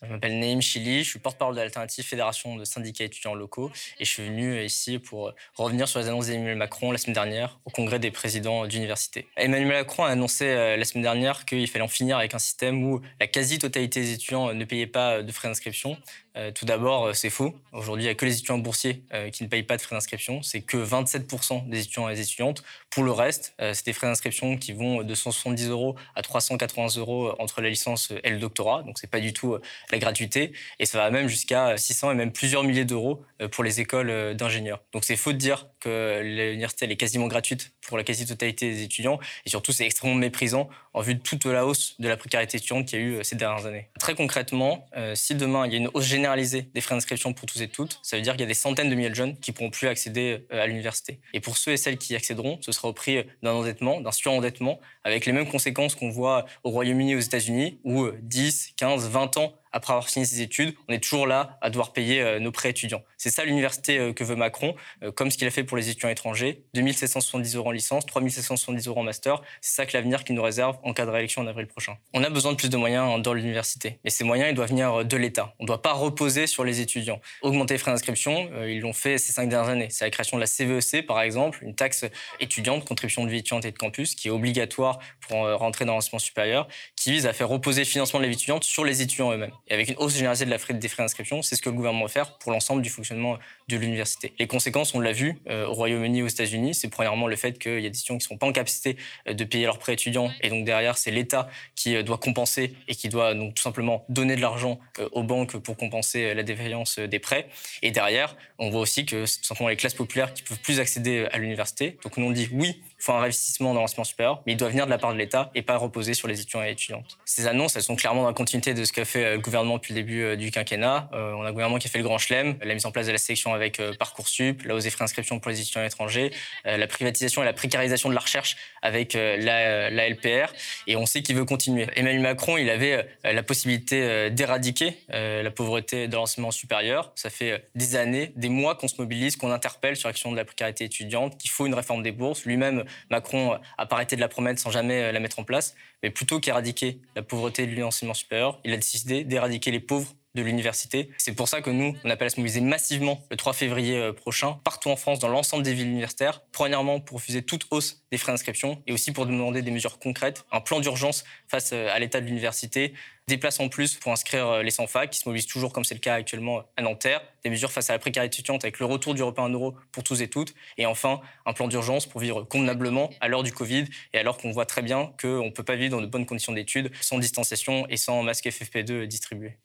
[0.07, 4.05] Je m'appelle Naïm Chili, je suis porte-parole de l'Alternative Fédération de syndicats étudiants locaux et
[4.05, 7.71] je suis venu ici pour revenir sur les annonces d'Emmanuel Macron la semaine dernière au
[7.71, 9.27] congrès des présidents d'université.
[9.35, 12.85] Emmanuel Macron a annoncé euh, la semaine dernière qu'il fallait en finir avec un système
[12.85, 15.97] où la quasi-totalité des étudiants ne payaient pas de frais d'inscription
[16.37, 17.55] euh, tout d'abord, euh, c'est faux.
[17.71, 19.95] Aujourd'hui, il n'y a que les étudiants boursiers euh, qui ne payent pas de frais
[19.95, 20.43] d'inscription.
[20.43, 22.63] C'est que 27% des étudiants et des étudiantes.
[22.89, 27.33] Pour le reste, c'est des frais d'inscription qui vont de 170 euros à 380 euros
[27.37, 28.83] entre la licence et le doctorat.
[28.83, 29.57] Donc, c'est pas du tout
[29.91, 30.51] la gratuité.
[30.79, 34.81] Et ça va même jusqu'à 600 et même plusieurs milliers d'euros pour les écoles d'ingénieurs.
[34.93, 39.19] Donc, c'est faux de dire que l'université est quasiment gratuite pour la quasi-totalité des étudiants.
[39.45, 42.87] Et surtout, c'est extrêmement méprisant en vue de toute la hausse de la précarité étudiante
[42.87, 43.89] qu'il y a eu ces dernières années.
[43.99, 47.61] Très concrètement, si demain il y a une hausse générale des frais d'inscription pour tous
[47.61, 49.51] et toutes, ça veut dire qu'il y a des centaines de milliers de jeunes qui
[49.51, 51.19] pourront plus accéder euh, à l'université.
[51.33, 54.11] Et pour ceux et celles qui y accéderont, ce sera au prix d'un endettement, d'un
[54.11, 59.09] surendettement, avec les mêmes conséquences qu'on voit au Royaume-Uni et aux États-Unis, où 10, 15,
[59.09, 62.39] 20 ans après avoir fini ses études, on est toujours là à devoir payer euh,
[62.39, 63.03] nos prêts étudiants.
[63.17, 65.89] C'est ça l'université euh, que veut Macron, euh, comme ce qu'il a fait pour les
[65.89, 66.63] étudiants étrangers.
[66.73, 69.41] 2770 euros en licence, 3770 euros en master.
[69.61, 71.97] C'est ça que l'avenir qui nous réserve en cas de réélection en avril prochain.
[72.13, 73.99] On a besoin de plus de moyens dans l'université.
[74.03, 75.55] Et ces moyens, ils doivent venir de l'État.
[75.59, 77.21] On ne doit pas reposer sur les étudiants.
[77.41, 79.87] Augmenter les frais d'inscription, ils l'ont fait ces cinq dernières années.
[79.89, 82.05] C'est la création de la CVEC, e par exemple, une taxe
[82.39, 86.19] étudiante, contribution de vie étudiante et de campus, qui est obligatoire pour rentrer dans l'enseignement
[86.19, 89.51] supérieur, qui vise à faire reposer le financement de l'étudiante sur les étudiants eux-mêmes.
[89.69, 91.41] Et avec une hausse généralisée de la frais, des frais d'inscription.
[91.41, 93.37] C'est ce que le gouvernement va faire pour l'ensemble du fonctionnement
[93.67, 94.33] de l'université.
[94.39, 97.85] Les conséquences, on l'a vu au Royaume-Uni aux États-Unis, c'est premièrement le fait qu'il y
[97.85, 98.97] a des étudiants qui ne sont pas en capacité
[99.27, 103.09] de payer leurs prêts étudiants et donc derrière, c'est l'État qui doit compenser et qui
[103.09, 104.79] doit donc tout simplement donner de l'argent
[105.11, 107.47] aux banques pour compenser la défaillance des prêts.
[107.81, 110.79] Et derrière, on voit aussi que c'est tout simplement les classes populaires qui peuvent plus
[110.79, 111.97] accéder à l'université.
[112.03, 114.69] Donc nous on dit oui, il faut un investissement dans l'enseignement supérieur, mais il doit
[114.69, 117.17] venir de la part de l'État et pas reposer sur les étudiants et étudiantes.
[117.25, 119.75] Ces annonces, elles sont clairement dans la continuité de ce qu'a fait euh, le gouvernement
[119.75, 121.09] depuis le début euh, du quinquennat.
[121.13, 123.05] Euh, on a un gouvernement qui a fait le grand chelem, la mise en place
[123.05, 126.31] de la sélection avec Parcoursup, la hausse des frais d'inscription pour les étudiants étrangers,
[126.65, 130.51] la privatisation et la précarisation de la recherche avec la, la LPR.
[130.87, 131.87] Et on sait qu'il veut continuer.
[131.95, 137.11] Emmanuel Macron, il avait la possibilité d'éradiquer la pauvreté de l'enseignement supérieur.
[137.15, 140.45] Ça fait des années, des mois qu'on se mobilise, qu'on interpelle sur l'action de la
[140.45, 142.45] précarité étudiante, qu'il faut une réforme des bourses.
[142.45, 145.75] Lui-même, Macron a pas arrêté de la promettre sans jamais la mettre en place.
[146.03, 150.43] Mais plutôt qu'éradiquer la pauvreté de l'enseignement supérieur, il a décidé d'éradiquer les pauvres de
[150.43, 151.09] l'université.
[151.17, 154.13] C'est pour ça que nous, on appelle à se mobiliser massivement le 3 février euh,
[154.13, 156.41] prochain, partout en France, dans l'ensemble des villes universitaires.
[156.51, 160.45] Premièrement, pour refuser toute hausse des frais d'inscription et aussi pour demander des mesures concrètes,
[160.51, 162.93] un plan d'urgence face euh, à l'état de l'université,
[163.27, 165.95] des places en plus pour inscrire euh, les sans-fac qui se mobilisent toujours comme c'est
[165.95, 169.15] le cas actuellement à Nanterre, des mesures face à la précarité étudiante avec le retour
[169.15, 172.43] du repas en euro pour tous et toutes, et enfin un plan d'urgence pour vivre
[172.43, 175.75] convenablement à l'heure du Covid et alors qu'on voit très bien qu'on ne peut pas
[175.75, 179.57] vivre dans de bonnes conditions d'études sans distanciation et sans masque FFP2 distribué.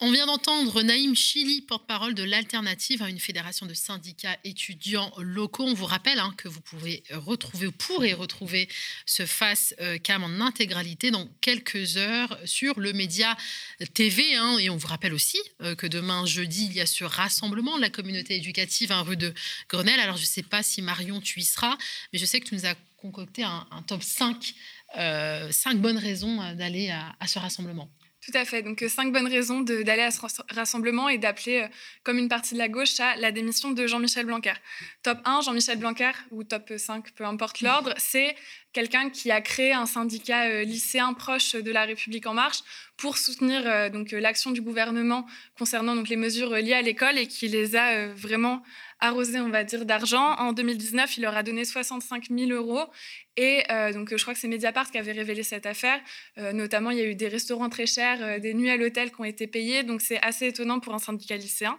[0.00, 5.64] On vient d'entendre Naïm Chili, porte-parole de l'Alternative à une fédération de syndicats étudiants locaux.
[5.64, 8.68] On vous rappelle hein, que vous pouvez retrouver, ou pourrez retrouver
[9.06, 13.36] ce face euh, cam en intégralité dans quelques heures sur le média
[13.94, 14.34] TV.
[14.34, 14.58] Hein.
[14.58, 17.82] et on vous rappelle aussi euh, que demain, jeudi, il y a ce rassemblement de
[17.82, 19.32] la communauté éducative à rue de
[19.68, 20.00] Grenelle.
[20.00, 21.78] Alors, je ne sais pas si Marion, tu y seras,
[22.12, 24.54] mais je sais que tu nous as concocté un, top 5,
[24.96, 27.88] euh, 5 bonnes raisons d'aller à ce rassemblement.
[28.24, 28.62] Tout à fait.
[28.62, 30.20] Donc, euh, cinq bonnes raisons d'aller à ce
[30.54, 31.68] rassemblement et d'appeler, euh,
[32.04, 34.54] comme une partie de la gauche, à la démission de Jean-Michel Blanquer.
[35.02, 38.34] Top 1, Jean-Michel Blanquer, ou top 5, peu importe l'ordre, c'est
[38.74, 42.58] quelqu'un qui a créé un syndicat euh, lycéen proche de la République en marche
[42.96, 45.26] pour soutenir donc l'action du gouvernement
[45.58, 48.62] concernant donc les mesures liées à l'école et qui les a vraiment
[49.04, 50.34] arrosé, on va dire, d'argent.
[50.36, 52.84] En 2019, il leur a donné 65 000 euros.
[53.36, 56.00] Et euh, donc, je crois que c'est Mediapart qui avait révélé cette affaire.
[56.38, 59.10] Euh, notamment, il y a eu des restaurants très chers, euh, des nuits à l'hôtel
[59.10, 59.82] qui ont été payées.
[59.82, 61.78] Donc, c'est assez étonnant pour un syndicat lycéen.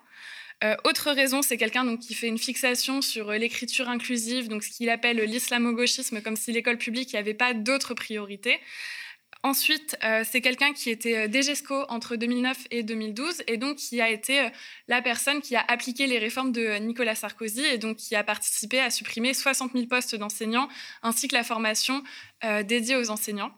[0.84, 5.18] Autre raison, c'est quelqu'un qui fait une fixation sur l'écriture inclusive, donc ce qu'il appelle
[5.18, 8.60] l'islamo-gauchisme, comme si l'école publique n'y avait pas d'autres priorités.
[9.46, 14.02] Ensuite, euh, c'est quelqu'un qui était euh, DGESCO entre 2009 et 2012 et donc qui
[14.02, 14.50] a été euh,
[14.88, 18.80] la personne qui a appliqué les réformes de Nicolas Sarkozy et donc qui a participé
[18.80, 20.68] à supprimer 60 000 postes d'enseignants
[21.04, 22.04] ainsi que la formation
[22.64, 23.52] dédiée aux enseignants.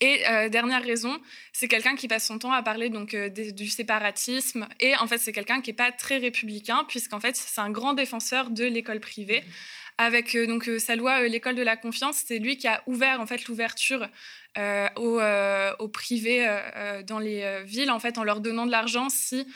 [0.00, 1.18] Et dernière raison,
[1.52, 4.68] c'est quelqu'un qui passe son temps à parler donc du séparatisme.
[4.78, 7.94] Et en fait c'est quelqu'un qui n'est pas très républicain puisqu'en fait c'est un grand
[7.94, 9.42] défenseur de l'école privée
[9.98, 13.46] avec donc sa loi l'école de la confiance, c'est lui qui a ouvert en fait
[13.46, 14.08] l'ouverture
[14.58, 18.70] euh, au, euh, au, privé euh, dans les villes, en fait, en leur donnant de
[18.70, 19.46] l'argent si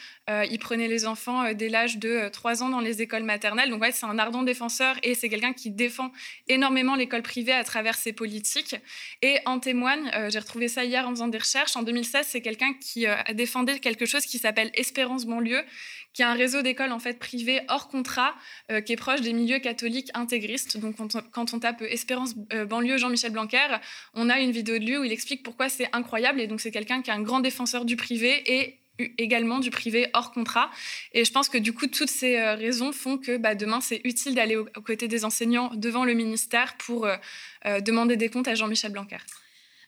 [0.48, 3.68] ils prenaient les enfants dès l'âge de 3 ans dans les écoles maternelles.
[3.68, 6.12] Donc, ouais, c'est un ardent défenseur et c'est quelqu'un qui défend
[6.46, 8.76] énormément l'école privée à travers ses politiques.
[9.22, 12.74] Et en témoigne, j'ai retrouvé ça hier en faisant des recherches, en 2016, c'est quelqu'un
[12.74, 15.64] qui a défendu quelque chose qui s'appelle Espérance banlieue,
[16.12, 18.34] qui est un réseau d'écoles en fait privées hors contrat,
[18.70, 20.76] euh, qui est proche des milieux catholiques intégristes.
[20.78, 20.96] Donc
[21.30, 23.78] quand on, tape Espérance euh, banlieue Jean-Michel Blanquer,
[24.14, 26.40] on a une vidéo de lui où il explique pourquoi c'est incroyable.
[26.40, 28.76] Et donc c'est quelqu'un qui est un grand défenseur du privé et
[29.16, 30.70] également du privé hors contrat.
[31.12, 34.00] Et je pense que du coup, toutes ces euh, raisons font que bah, demain, c'est
[34.04, 37.08] utile d'aller aux côtés des enseignants devant le ministère pour
[37.82, 39.18] demander des comptes à Jean-Michel Blanquer.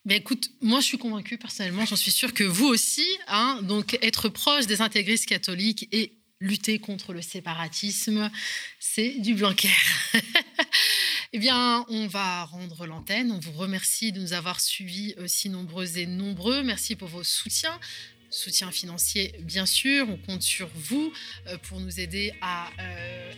[0.05, 3.97] Ben écoute, moi je suis convaincue personnellement, j'en suis sûre que vous aussi, hein, donc
[4.03, 8.29] être proche des intégristes catholiques et lutter contre le séparatisme,
[8.81, 9.71] c'est du Blanquer.
[11.33, 13.31] eh bien, on va rendre l'antenne.
[13.31, 16.65] On vous remercie de nous avoir suivis aussi nombreux et nombreux.
[16.65, 17.79] Merci pour vos soutiens
[18.33, 20.09] soutien financier, bien sûr.
[20.09, 21.13] On compte sur vous
[21.47, 23.33] euh, pour nous aider à, euh,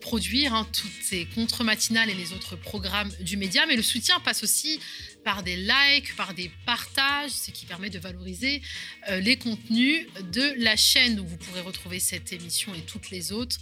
[0.00, 3.66] produire hein, toutes ces contre-matinales et les autres programmes du média.
[3.66, 4.80] Mais le soutien passe aussi
[5.24, 8.62] par des likes, par des partages, ce qui permet de valoriser
[9.08, 11.20] euh, les contenus de la chaîne.
[11.20, 13.56] où vous pourrez retrouver cette émission et toutes les autres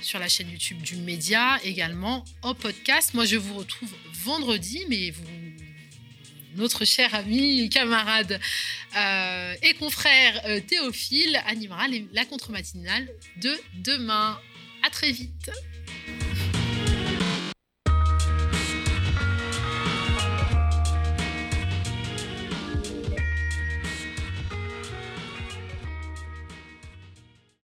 [0.00, 3.14] sur la chaîne YouTube du média, également au podcast.
[3.14, 3.92] Moi, je vous retrouve
[4.24, 5.24] vendredi, mais vous
[6.56, 8.40] notre cher ami, camarade
[8.96, 14.38] euh, et confrère euh, Théophile animera la contre-matinale de demain.
[14.82, 15.50] À très vite.